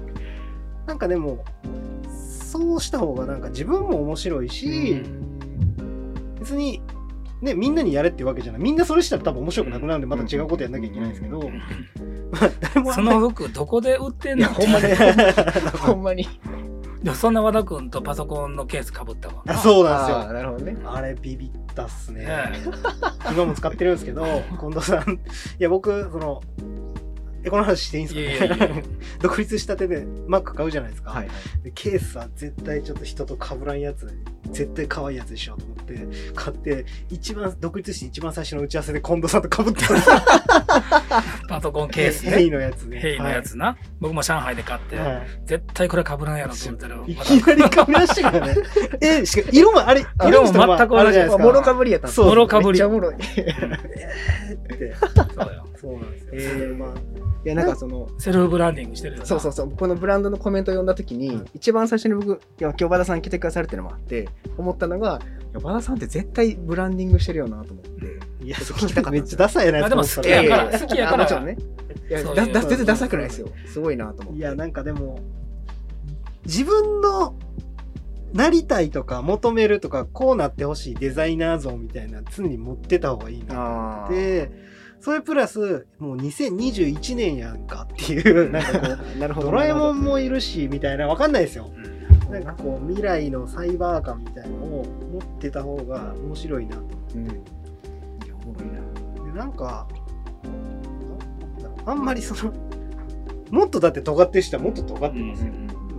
[0.87, 1.45] なんかでも、
[2.55, 5.03] そうした方がなんか自分も面白いし、
[6.39, 6.81] 別に、
[7.43, 8.63] ね、みんなにやれってわけじゃない。
[8.63, 11.59] みんなそれしたら多分面白くなくなるんで、また違うことやんなきゃいけないんですけど、うん。
[12.31, 14.47] まあ、誰もその服どこで売ってんの？
[14.47, 14.95] ほんまに。
[15.79, 16.29] ほんまに。
[17.03, 20.33] でもそんな和田君とパソコンのケースかぶったもんなあそうなんですよ。
[20.33, 20.77] なるほどね。
[20.87, 22.25] あれビビったっすね。
[22.25, 22.53] ね
[23.33, 24.25] 今も使ってるんですけど、
[24.59, 25.19] 近藤さん、い
[25.59, 26.41] や、僕、その、
[27.45, 28.83] え、この話していいんいですかやいやいや。
[29.21, 31.11] 独立したてで Mac 買うじゃないですか。
[31.11, 31.29] はい。
[31.63, 34.07] でケースは絶対ちょっと人と被らんやつ、
[34.53, 40.17] 絶対可愛いやつにしようと思って、買って、一番、独立して一番最初の打ち合わせで近藤さんと被ったんですよ。
[41.49, 42.99] パソコンケースヘイねのやつね。
[42.99, 45.07] ヘイのやつな、僕も上海で買って、はい。
[45.07, 48.57] はい絶対これかぶらんやろと思ったらいきなり被らしたからね。
[49.01, 51.43] え、しかも色もあれ、あ色も全く同じあるじゃないですか。
[51.43, 51.75] もろか。
[51.75, 52.79] ぶりやったんですそうもろかぶり。
[52.79, 53.15] めっちゃおもろい。
[53.15, 54.95] いって。
[55.35, 55.67] そうよ。
[55.81, 56.31] そうなんですよ。
[56.35, 56.89] えーまあ、
[57.45, 59.27] やなんかそのセルフブランディングしてるよな。
[59.27, 59.71] そうそうそう。
[59.71, 68.45] このブランドのコメントを読んだ時に、一番最初に僕いや今日和田さん来てくださるっていうのもあって思ったのがいや和田さんって絶対ブランディングしてるよなと思って。
[68.45, 71.17] いや、ちょっと聞きたかっためっちゃダサいやなやつあでも好きやからいやい好きやから。
[71.17, 71.57] あもちろんね。
[72.11, 73.49] いやそういうだだ全然ダサくないですよ。
[73.67, 74.39] すごいなと思って。
[74.39, 75.21] いや、なんかでも、
[76.45, 77.35] 自分の
[78.35, 84.51] なりたいとか求めるとか、こうなってほしいデザイナー像みたいな常に持ってた方がいいなあと思って、
[85.01, 89.51] それプラス、もう2021年やんかっていう、なんかこう、 なるほど。
[89.51, 91.71] ドラえもんもいいるし、みたいな、わかんないですよ。
[91.75, 91.94] うん
[92.41, 96.83] なんかこう、未来のサイバー感みたいなのを持ってた方が面白いなと。
[96.83, 97.15] 思って。
[97.15, 97.27] うん。
[97.27, 99.33] いやおもろいな。
[99.33, 99.87] でなんか
[101.87, 102.53] あんまりその
[103.51, 105.53] もっとだって尖ってる人はもっと尖ってますよ、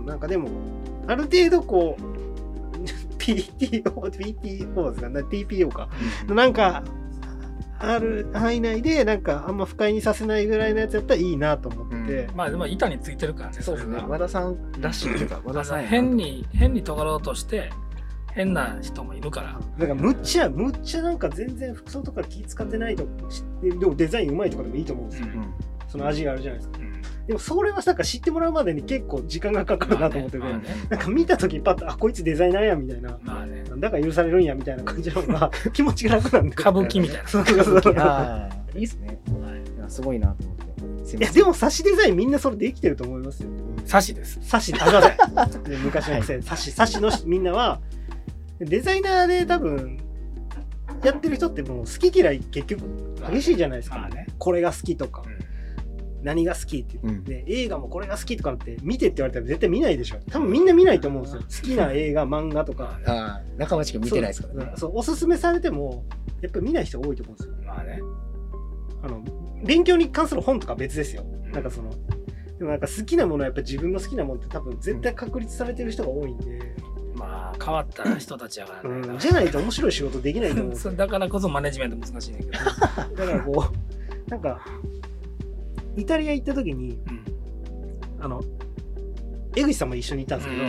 [0.04, 0.48] なんかでも
[1.06, 2.02] ある程度こう
[3.18, 5.88] PTO PTO ですかな TPO か。
[6.28, 6.82] なんか
[7.78, 14.02] ある範囲内でなんかあんま不快にさせないぐらいのやつやったらいいなと思って、まあでも板についてるからねそうですね。
[14.06, 14.56] 和田さん。
[14.80, 17.70] らしいというか和田さん変に変に尖ろうとして
[18.32, 19.60] 変な人もいるから。
[19.78, 19.96] なん。
[19.98, 23.06] かむっちゃむっちゃなんか全然服装とか気使ってないと
[23.62, 25.54] でもデザインうまいとかでもいいと思うんですよ、うん
[25.88, 26.78] その味があるじゃないですか。
[26.80, 27.02] うん。
[27.28, 30.64] でもそれはなんか知ってもらうまでに結構時間がかかるなと思ってて、まあね。
[30.90, 33.16] なんか見た時にパッとあこいつデザイナーやみたいな。
[33.22, 33.45] まあ
[33.76, 37.28] ねだから許されるんやみたいな感じの方が気持ちが楽なんで歌舞伎みたいな。
[37.28, 37.94] そうそうそう。
[38.74, 39.18] いいっすね。
[39.76, 40.66] いやすごいなと思って。
[41.06, 43.48] すいやでも差しデザインみんなそれできてると思いますよ。
[43.84, 44.40] サシです。
[44.42, 44.74] 差し。
[44.78, 44.90] あす
[45.30, 46.42] いませんで昔の癖。
[46.42, 47.80] 差し差しのみんなは
[48.58, 49.98] デザイナーで多分
[51.04, 52.82] やってる人ってもう好き嫌い結局
[53.30, 54.26] 激しいじゃないですか、まあね。
[54.38, 55.22] これが好きとか
[56.22, 57.48] 何が好きって言って、うん。
[57.48, 60.18] 映画もこれが好きとかって見てって言われたら絶対見ないでしょ。
[60.30, 61.42] 多分みんな見ないと思うんですよ。
[61.42, 62.98] 好きな映画漫画とか。
[63.06, 64.72] ああ中町君見てないですからね。
[64.76, 66.04] そうおすすめされても
[66.40, 67.54] やっぱり見ない人多いと思うんですよ。
[67.64, 68.00] まあね。
[69.02, 69.22] あの
[69.64, 71.24] 勉強に関する本とか別ですよ。
[71.52, 71.90] なんかその
[72.58, 76.74] でもなんか好きなものはやっぱ自分の好きなものって多分絶対確立されてる人が多いんで、
[77.14, 79.18] まあ変わった人たちやからね、うん。
[79.18, 82.52] じゃないと面白い仕事できないと思うだからこそマネジメント難しいねんけど、
[83.14, 83.66] だからこ
[84.26, 84.60] うなんか
[85.96, 87.24] イタリア行った時にうん
[88.20, 88.42] あの
[89.54, 90.64] 江口さんも一緒に行ったんですけど、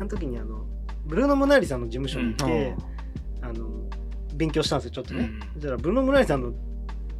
[0.00, 0.66] あの時にあの
[1.06, 2.74] ブルーノ・モナリさんの事務所に行って、
[3.40, 3.68] あの
[4.34, 5.40] 勉強したんですよちょっとね、うん。
[5.54, 6.56] そしたらブルーノ・モナリさんの事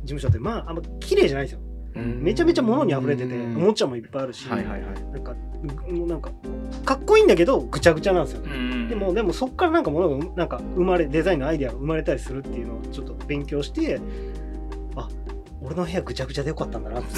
[0.05, 1.61] 務所ってまああんま綺麗じゃないんですよ。
[1.95, 2.23] うん。
[2.23, 3.57] めちゃめちゃ物に溢れてて、うん。
[3.57, 5.03] おもちゃもいっぱいあるし、はいはいはい。
[5.13, 5.35] なんか
[5.89, 6.33] もうなんか
[6.85, 8.41] かっこいいんだけどぐちゃぐちゃなんですよ。
[8.43, 8.89] ね、うん。
[8.89, 14.01] でもでもそこからなんか物がなんか生まれデザインのアイデアが生まれたりするっていうのをちょっと勉強してあ
[15.65, 17.17] 俺の部屋ぐちゃぐちゃでよかったんだなって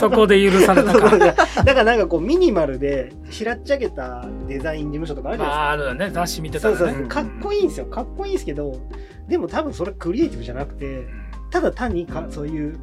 [0.00, 1.18] そこで許されたか。
[1.18, 5.60] だからなんかこうミニマルでひらっちゃけたデザイン事務所とかあるじゃないですか。
[5.60, 6.10] まああるよね。
[6.10, 7.08] 雑誌見てたそうらねそう。
[7.08, 7.86] かっこいいんですよ。
[7.86, 8.80] かっこいいんですけど
[9.28, 11.06] でも多分それクリエイティブじゃなくて
[11.50, 12.78] ただ単にかそういう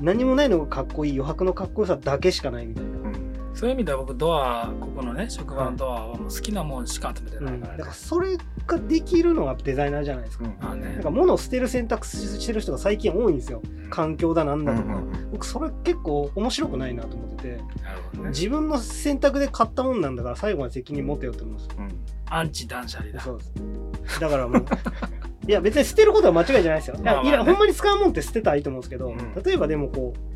[0.00, 2.90] 何もないのがかっこいい余白のかっこよさだけしかないみたいな、
[3.62, 7.72] そういう意味では僕ドアここのね職場のドアはもう好きなもんしか集めてうんだないから。
[7.76, 8.36] ねからそれ
[8.66, 10.94] ができるのがデザイナーじゃないですか、まあね。
[10.94, 13.62] なんか物を捨てる選択肢してる人が最近多いんですよ。
[13.88, 15.00] 環境だなんだとか、
[15.30, 17.48] 僕それ結構面白くないなと思ってて。
[17.50, 17.62] ね。
[18.30, 21.72] 自分の選択で買ったもんなんだから最後まで責任持てよって思うんですよ。
[22.30, 23.20] アンチ断捨離だ。
[23.20, 23.44] そうで
[24.08, 24.18] す。
[24.18, 24.64] だからもう
[25.46, 26.96] いや別に捨てることは間違いじゃないですよ。
[26.96, 27.30] いやまあまあね。
[27.30, 29.40] いやほんまに使うもんって捨てたらいいと思うんですけど、うん。
[29.40, 30.32] 例えばでもこう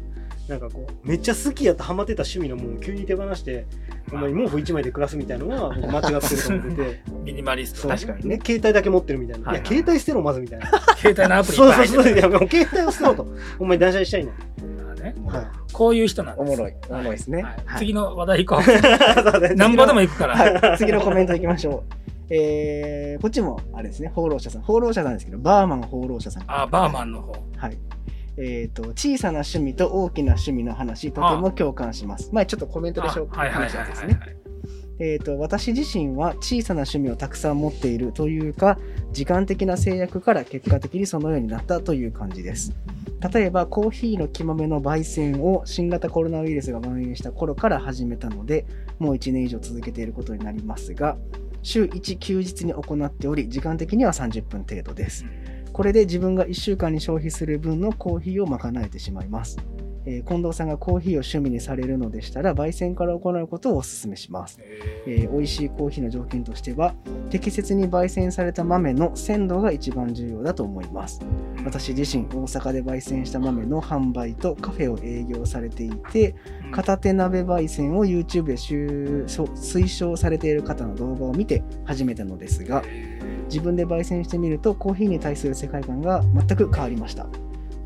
[0.49, 3.67] なんかこうめっちゃ好きやったハマってた趣味のものを急に手放して
[4.13, 7.03] お前毛布1枚で暮らすみたいなのは僕間違ってると思ってて。
[7.25, 7.89] ミニマリスト。
[7.89, 8.39] 確かにね。
[8.45, 10.67] 携帯だけ持ってるみたいな、はいいや携帯捨てろまずみたいな。
[10.97, 12.15] 携帯のアプリいそうそうそう。
[12.15, 13.27] いやもう携帯を捨てろと。
[13.59, 14.27] お前断捨離したいん。
[14.27, 14.33] だ
[14.85, 15.15] まあね。
[15.27, 15.47] はい。
[15.73, 16.49] こういう人なんです。
[16.49, 16.75] おもろい。
[16.89, 17.43] おもろいですね。
[17.43, 17.57] はい。
[17.67, 17.79] はい。
[17.79, 19.49] 次の話題行こ そうね。
[19.49, 20.37] うなんぼでも行くから。
[20.37, 21.95] はい、次のコメントいきましょう。
[22.29, 24.63] えー、こっちもあれですね、放浪者さん。
[24.63, 26.45] 放浪者なんですけど、バーマン放浪者さん。
[26.47, 27.33] あバーマンの方。
[27.57, 27.79] はい。
[28.39, 32.31] えっ、と、小さな趣味と大きな趣味の話、とても共感します。
[32.33, 34.21] 前ちょっとコメントで紹介したんですね。
[34.99, 38.79] えっ、と、私自身は小さな趣味をたくさん持っているというか、
[39.13, 42.75] 時間的な制約から結果的にそのようになったという感じです。
[43.33, 48.67] 例えば、コーヒーの木豆の焙煎を新型コロナウイルスが蔓延した頃から始めたので、
[48.99, 51.17] もう1年以上続けていることになりますが、
[51.63, 55.25] 週1休日に行っており、時間的には30分程度です。
[55.77, 59.59] これで自分が1週間に消費する分のコーヒーを賄えてしまいます。
[60.07, 64.59] えー近藤さんがコーヒーを趣味にされるのでしたら、焙煎から行うことをお勧めします。
[65.07, 66.95] えー美味しいコーヒーの条件としては、
[67.29, 71.21] 適切に焙煎された豆の鮮度が一番重要だと思います。
[71.63, 76.37] 私自身、大阪で焙煎した豆の販売とカフェを営業されていて、
[76.73, 82.83] 片手鍋焙煎を YouTube で収推奨されている方の動画を見て始めたのですが、
[83.47, 87.27] 自分で焙煎してみるとコーヒーに対する世界観が全く変わりました。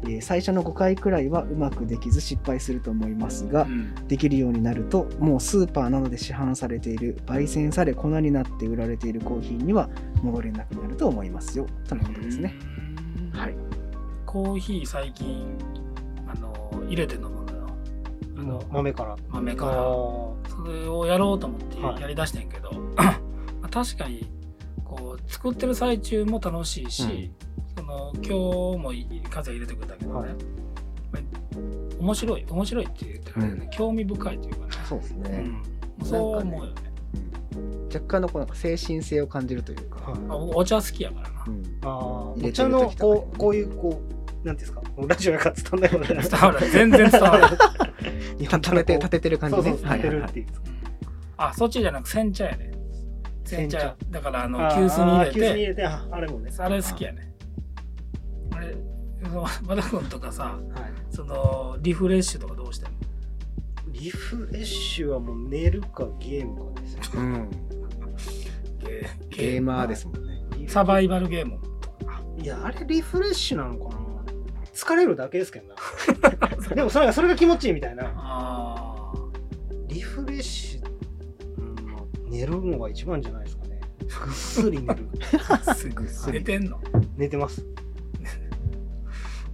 [0.05, 3.95] えー最初の5回くらいはうまくできず失敗すると思いますが、うん。
[4.09, 9.91] できるようになるともうスーパーなどで市販されている焙煎され粉になって売られているコーヒーには
[10.23, 11.67] 戻れなくなると思いますよ。
[11.89, 12.55] とのことですね。
[13.33, 13.39] うん。
[13.39, 13.55] はい。
[14.25, 15.45] コーヒー最近
[16.27, 17.67] あの入れて飲むのよ。
[18.39, 19.17] あの豆から。
[19.29, 19.73] 豆から。
[19.73, 19.75] あ
[20.49, 22.01] それをやろうと思ってはい。
[22.01, 23.19] やりだしてんけど、 ま
[23.65, 24.27] あ確かに
[24.91, 27.33] こう作ってる最中も楽しいし、
[27.77, 28.93] その今日も
[29.31, 30.31] 数入れてくれたけどね、はい。
[31.13, 31.23] まあ
[32.01, 34.73] 面白い面白いって言ってくれるね、興味深いというかね。
[34.89, 35.45] そうですね。
[36.01, 36.81] うん、そう思うよね
[37.93, 40.11] 若干のこうなんか精神性を感じるというか。
[40.11, 41.45] はいあおお茶好きやからな。
[41.47, 41.65] うん。
[41.83, 41.99] あ
[42.47, 44.01] お茶のこうこういうこ
[44.45, 45.07] うなんていうんですか？
[45.07, 47.51] ラジオやから伝わんないこと伝わらない 全然伝わらない、
[48.39, 49.63] 日た立て て立ててる感じね。
[49.63, 50.43] そうそう立てはいはいはいるってい。
[50.43, 50.47] う
[51.37, 52.70] あそっちじゃなく煎茶やね
[53.57, 56.53] 煎茶煎だからあの急須に入れ急須に入てれてああれもね。
[56.59, 57.33] あれ好きやね。
[58.53, 58.75] あれ
[59.23, 61.15] その 和田君とかさはい。
[61.15, 62.99] そのリフレッシュとかどうしてんの？
[63.93, 67.51] リフレッシュはもう寝るかゲームかですようん。
[68.79, 70.41] ゲゲーマーですもんね。
[70.69, 71.59] サバイバルゲーム。
[72.43, 74.01] いやあれリフレッシュなのかな。
[74.73, 75.75] 疲れるだけですけどな。
[76.75, 78.05] でもそれがそれが気持ちいいみたいな。
[78.17, 79.13] あ
[79.89, 80.70] リフレッシュ、
[82.31, 83.81] 寝るのが一番じゃないですかね。
[84.25, 85.09] ぐっすり寝る。
[85.49, 86.81] あすぐ寝てんの
[87.17, 87.67] 寝てます。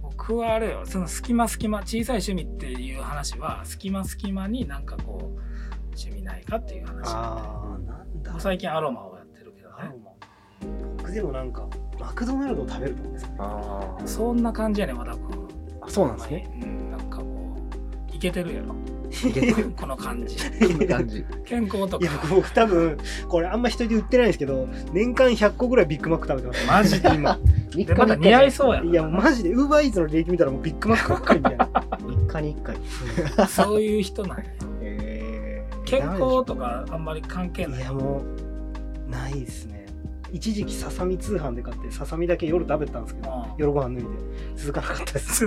[0.01, 5.39] 僕はあれよその隙間隙間小さい趣味っていう話は隙間隙間になんかこう
[5.91, 7.07] 趣味ないかっていう話。
[7.07, 8.35] ああなんだ。
[8.39, 9.75] 最近アロマをやってるけどね。
[9.77, 10.11] アロマ。
[10.97, 11.67] 僕でもなんか
[11.99, 15.47] マクドナルドを食べると思うんですよあそんな感じやね和田君
[15.81, 15.89] あ。
[15.89, 16.59] そうなんですね。
[16.61, 17.55] うんなんかこ
[18.13, 18.75] いけてるやろ
[19.79, 20.35] この感じ。
[20.37, 21.25] こんな感じ。
[21.45, 22.97] 健康といやか僕多分
[23.27, 26.67] これあんま一人で売ってないんですけど年間100個ぐらいビッグマック食べてます。
[26.67, 27.15] マジで？
[27.15, 27.39] 今。
[27.71, 33.47] 3でまだ似合いそうやいやマジでウーバーイーツの履歴見たらもうビッグマックばっかりみたいな3日に1回。
[33.47, 34.43] そういう人なんや。
[34.81, 37.81] えー健康とかあんまり関係ない。
[37.81, 38.21] いやも
[39.07, 39.76] うないですね
[40.31, 44.07] 一時期ささみ通販で買ってささみだけ夜食べてたんですけどうん夜ご飯抜いて
[44.55, 45.45] 続かなかったです。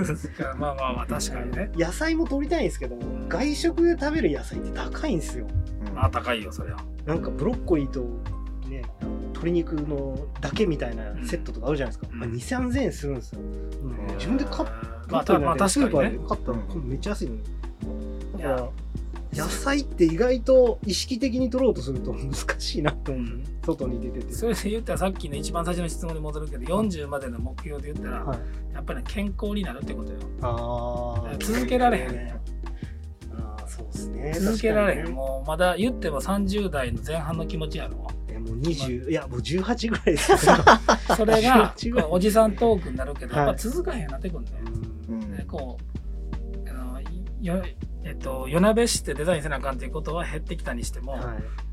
[0.57, 1.71] まあまあまあ確かにね。
[1.77, 2.97] 野菜も取りたいんですけど
[3.29, 5.47] 外食で食べる野菜って高いんですよ。
[5.87, 5.93] うん。
[5.93, 8.01] まあ高いよそれはなんかブロッコリーと
[8.69, 8.83] ね
[9.33, 12.19] 鶏肉のだけみたいなセットとかあるじゃないですか、うん。
[12.19, 13.41] まあ、2 3 0 0円するんですよ、
[14.15, 14.69] 自分で買っ
[15.09, 16.17] まあたまあ確かにね。
[16.17, 17.43] ーで買ったらめっちゃ安いのに。
[18.37, 18.69] だから
[19.33, 23.23] 野菜って意外と意識的に取ろうとすると難しいなと思う。
[23.23, 23.39] ん。
[23.39, 24.33] ですよね外に出てて。
[24.33, 28.39] それで言ったらさっきの一番最初の質問に戻るけど40までの目標で言ったら、はい。
[28.73, 30.19] やっぱりね健康になるってことよ。
[30.41, 31.37] あー。
[31.37, 32.11] 続けられへん。
[32.11, 32.35] ね
[33.33, 34.33] あーそうですね。
[34.33, 35.11] 続けられへん、ね。
[35.11, 38.11] もうまだ言っても30代の前半の気持ちやろ。
[38.41, 40.37] もう20いやもう18ぐらいですよ。
[41.15, 41.75] それが
[42.09, 44.57] おじさんトークになるけど、はいやっぱ続かへんなってくんだよ、
[45.09, 45.45] うん。
[45.47, 45.77] こ
[46.65, 47.01] うあの
[47.41, 47.63] よ
[48.11, 51.23] えっと、夜なべしてデザインせなあかんっていうことは減ってきたにしても、はい。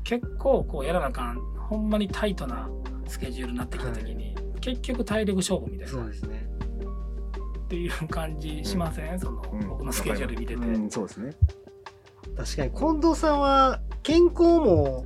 [0.05, 2.69] 結構こうやらなあかんほんまにタイトな
[3.07, 5.91] スケジュールになってきた時に、結局体力勝負みたいな。
[5.91, 6.47] そうですね。
[7.65, 9.67] っていう感じしません、その、うん。
[9.67, 10.89] 僕のスケジュール見てて、うん。
[10.89, 11.31] そうですね。
[12.37, 15.03] 確かに近藤さんは健康も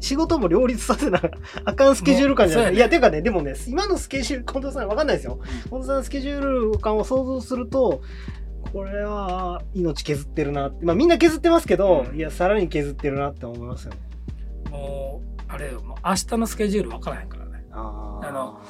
[0.00, 1.22] 仕事も両立させな
[1.64, 2.70] あかんスケジュール感じゃない。
[2.72, 2.76] ね。
[2.76, 5.40] いやてかねでもね今のスケジュール近藤さんわかんないですよ。
[5.70, 8.02] 近藤さんのスケジュール感を想像すると
[8.72, 10.84] これは命削ってるなって。
[10.84, 12.16] まあみんな削ってますけど、うん。
[12.16, 14.00] いやさらに削ってるなって思いますよね。
[14.70, 17.64] もうあれよもう明日のスケジュール分からへんからね。
[17.70, 18.60] ああの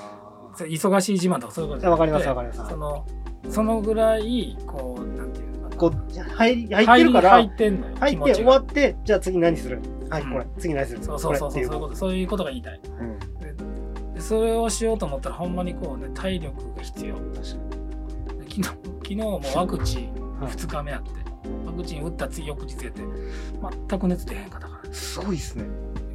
[0.59, 2.71] 忙しい自慢とかそういうことじゃなくてわかりますわかります。
[2.71, 3.07] その
[3.49, 5.93] そのぐらいこうなんていうのこう
[6.37, 9.81] 入り入ってるから入ってんのよ入って終わってじゃあ次何する？
[10.11, 10.33] はいうん。
[10.33, 11.03] これ次何する？
[11.03, 12.81] そうそうそうそういうこことそういうことが言いたい。
[12.83, 14.15] うん。
[14.15, 17.17] でそれをしようと思ったらほんまにこうね体力が必要。
[17.17, 18.63] 昨日
[19.05, 20.53] 昨日もワクチンはい。
[20.53, 21.11] 2日目あって、
[21.67, 23.03] ワクチン打った次翌日やって
[23.89, 24.89] 全く熱出へんかったから。
[24.89, 25.65] にすごいですね。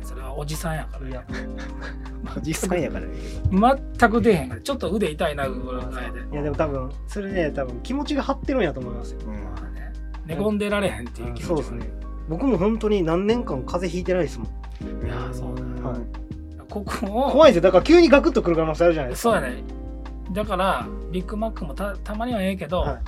[0.03, 1.23] それはおじさんやからいや。
[2.35, 3.13] おじさんやからね。
[3.99, 4.61] 全く出へんから。
[4.61, 9.19] ちょっと腕痛いなぐらいでいやでも多分それね多分気持ちが張ってるんやと思いますよ。
[9.25, 9.33] うん。
[9.33, 9.93] まあね。
[10.25, 11.89] 寝込んでられへんっていう気持ちがそうですね。
[12.27, 14.47] 僕も本当に何年間風邪ひいてないですもん。
[15.05, 15.99] いやーそうだねはい。
[16.69, 17.61] ここを怖いですよ。
[17.63, 19.31] だから急にガクッとくる可能性あるじゃないですか。
[19.33, 19.78] そうやね
[20.31, 23.01] だからビッグマックもたたまにはええけど、はい。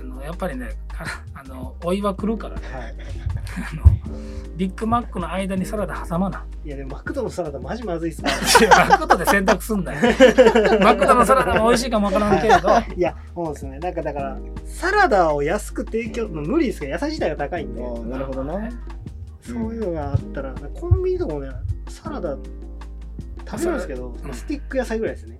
[0.00, 1.04] あのやっぱりねか
[1.34, 2.68] あのお祝い来るからね。
[2.68, 2.94] はい。
[3.72, 3.98] あの
[4.56, 6.44] ビッグマックの間にサラダ挟まな。
[6.64, 8.30] いやでもマクドのサラダマジまずいっすね。
[8.88, 10.00] マクドで選択すんだよ。
[10.82, 12.68] マクドのサラダも美味しいかもわからんけれど。
[12.96, 13.78] いやそうですね。
[13.78, 17.80] なんかだからサラダを安く提供まあ無理ですけど野菜自体が高いんで。
[17.80, 18.68] なるほどな
[19.40, 21.48] そういうのがあったらコンビニとかもね
[21.88, 22.36] サラダ
[23.46, 24.34] 食べるんですけどうん。
[24.34, 25.37] スティック野菜ぐらいですね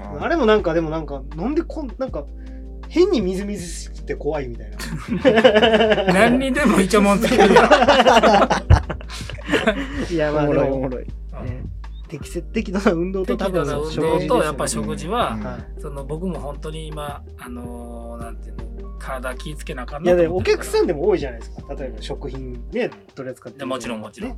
[0.00, 2.24] ああれもなんかでもなんかなんでこんなんか
[2.88, 4.76] 変にみずみずしくて怖いみたいな。
[6.12, 7.62] 何にでもイチョモンつけるや
[10.08, 11.04] んいやまおもあでもろいおもろい。
[11.04, 11.10] ね
[12.08, 13.94] 適切適度な運動と多分適度な運
[14.28, 15.44] 動とやっぱ食事は、うん。
[15.44, 18.64] はいその僕も本当に今あのーなんていうの
[18.98, 21.74] 体気ぃつけなあかんいやでもお客さんでも多いじゃないですか。
[21.74, 24.30] 例えば食品ね取り扱ってでもちろんもちろん。
[24.30, 24.36] ね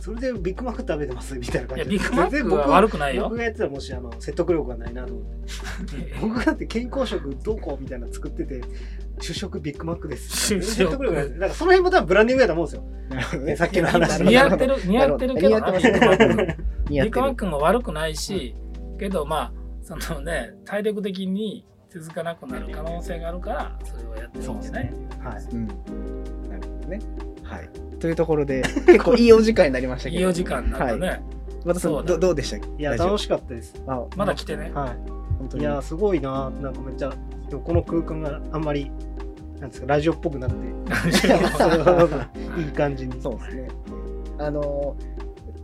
[0.00, 3.24] それでビッグマック食べてますみたいな感じいやビッグマックは悪くないよ。
[3.24, 6.14] 僕がやってたらもしあの説得力がないなと思って。
[6.20, 8.60] 僕だって健康食どうこうみたいなの作ってて
[9.20, 10.54] 主食ビッグマックです。
[10.60, 11.28] 説得力ない。
[11.28, 12.82] ですだからその辺も多分ブランディングやと思うんですよ。
[13.08, 18.54] なるほどねさっきの話似合ってる似合ってるけどビッグマックも悪くないし、
[18.98, 25.44] けどまあそのね体力的に続かなくなる可能性があるからそれをやってるんじゃない、はい。
[25.52, 25.66] うん。
[25.66, 27.00] なるほどね
[27.48, 27.68] はい。
[27.98, 30.20] というところで 結構いいお時間になりましたけど。
[30.20, 31.22] いいお時間になったね、はい。
[31.64, 32.56] 和田さんそどどうでした？
[32.56, 33.06] いやラジオ。
[33.06, 33.74] 楽しかったです。
[33.86, 34.94] あまだ来てね、は
[35.38, 35.64] 本当に。
[35.64, 36.50] いいやすごいな。
[36.60, 37.12] なんかめっちゃ
[37.48, 38.90] でもこの空間があんまり
[39.60, 40.56] なんですかラジオっぽくなって。
[42.60, 43.38] いい感じにそう。
[43.38, 43.68] ですね。
[44.38, 44.96] あの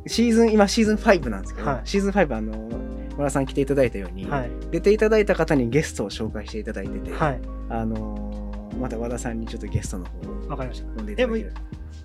[0.07, 1.81] シーズン今シーズン5なんですけど、はい。
[1.85, 2.69] シーズン5あの
[3.17, 4.51] 和田さん来ていただいたように、はい。
[4.73, 7.41] 出ていただいた方にゲストを紹介していただいてて、はい。
[7.69, 8.34] あの
[8.75, 10.87] また和田さんにちょっとゲストの方をわかりました。
[10.95, 11.55] 呼んでいただける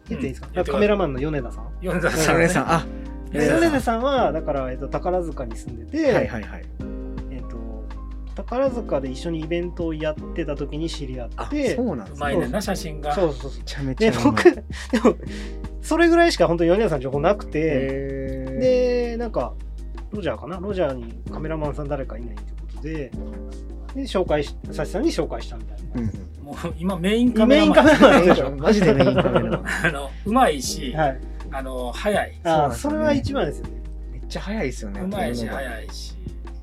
[0.07, 0.63] 言っていいですか、うん。
[0.63, 1.71] カメラマンの米田さん。
[1.81, 2.71] 米田さん、米田さん。
[2.71, 2.85] あ
[3.31, 3.61] 米田さん。
[3.61, 4.01] 米田さん。
[4.01, 6.65] はだから、えっと、宝塚に住んでて、はいはいはい。
[7.31, 7.85] えっと
[8.35, 12.33] 宝塚で一緒にイベントをやってた時に知り合あってそうなんですね。
[12.33, 13.13] いねんな写真が。
[13.13, 14.23] そうそうそうめちゃめちゃうまい。
[14.23, 15.15] で僕 でも
[15.81, 18.59] それぐらいしか本当に米田さん情報なくて、へー。
[18.59, 19.53] でなんか
[20.11, 20.57] ロジャーかな？
[20.59, 23.11] ロジャーにカメラマンさん誰かいないってことで
[23.95, 27.73] で紹介し佐々木さんに紹介したみたいな、うんもう今メインカメメイン。
[27.73, 28.47] ラマンカメラマンでしょ。
[28.47, 29.65] う んマジでメインカメラマン。
[29.85, 31.19] あのうまいし、はい。
[31.51, 32.39] あの早い。
[32.43, 33.73] ああそれは一番ですよね。
[34.11, 36.15] めっちゃ早いですよねうまいし早いし、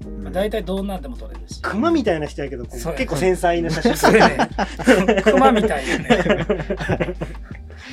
[0.04, 0.22] うん。
[0.24, 1.62] まあ、大体どんなんでも撮れるし。
[1.62, 3.96] 熊みたいな人やけど結構繊細な写真。
[3.96, 4.48] それね。
[5.22, 6.08] 熊みたいよね。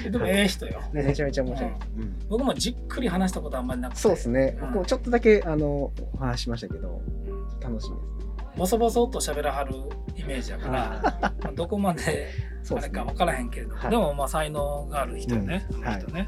[0.09, 0.81] でもええ人よ。
[0.93, 1.03] ね。
[1.03, 2.15] めちゃめちゃ面白い、うん。
[2.27, 3.99] 僕もじっくり話したことあんまりなくて。
[3.99, 4.67] そうですね、うん。
[4.67, 7.59] 僕もちょっとだけあのお話ししましたけどうん。
[7.59, 7.97] 楽しみ
[8.57, 9.75] ボソボソっと喋らはる
[10.15, 12.29] イメージやから、あまあどこまで
[12.69, 13.91] あれか分からへんけれども、はい。
[13.91, 16.27] でもまあ才能がある人よね、うんあの人ね、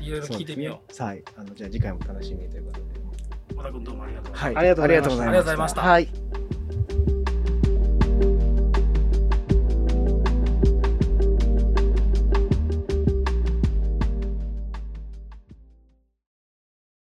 [0.00, 1.14] い、ろいろ聞いてみよそうね。
[1.14, 1.24] はい。
[1.36, 2.86] あのじゃあ次回も楽しみということで。
[3.52, 3.56] う。
[3.56, 4.46] 小田君どうもありがとうございました。
[4.46, 4.56] はい。
[4.56, 6.25] ありがとうございました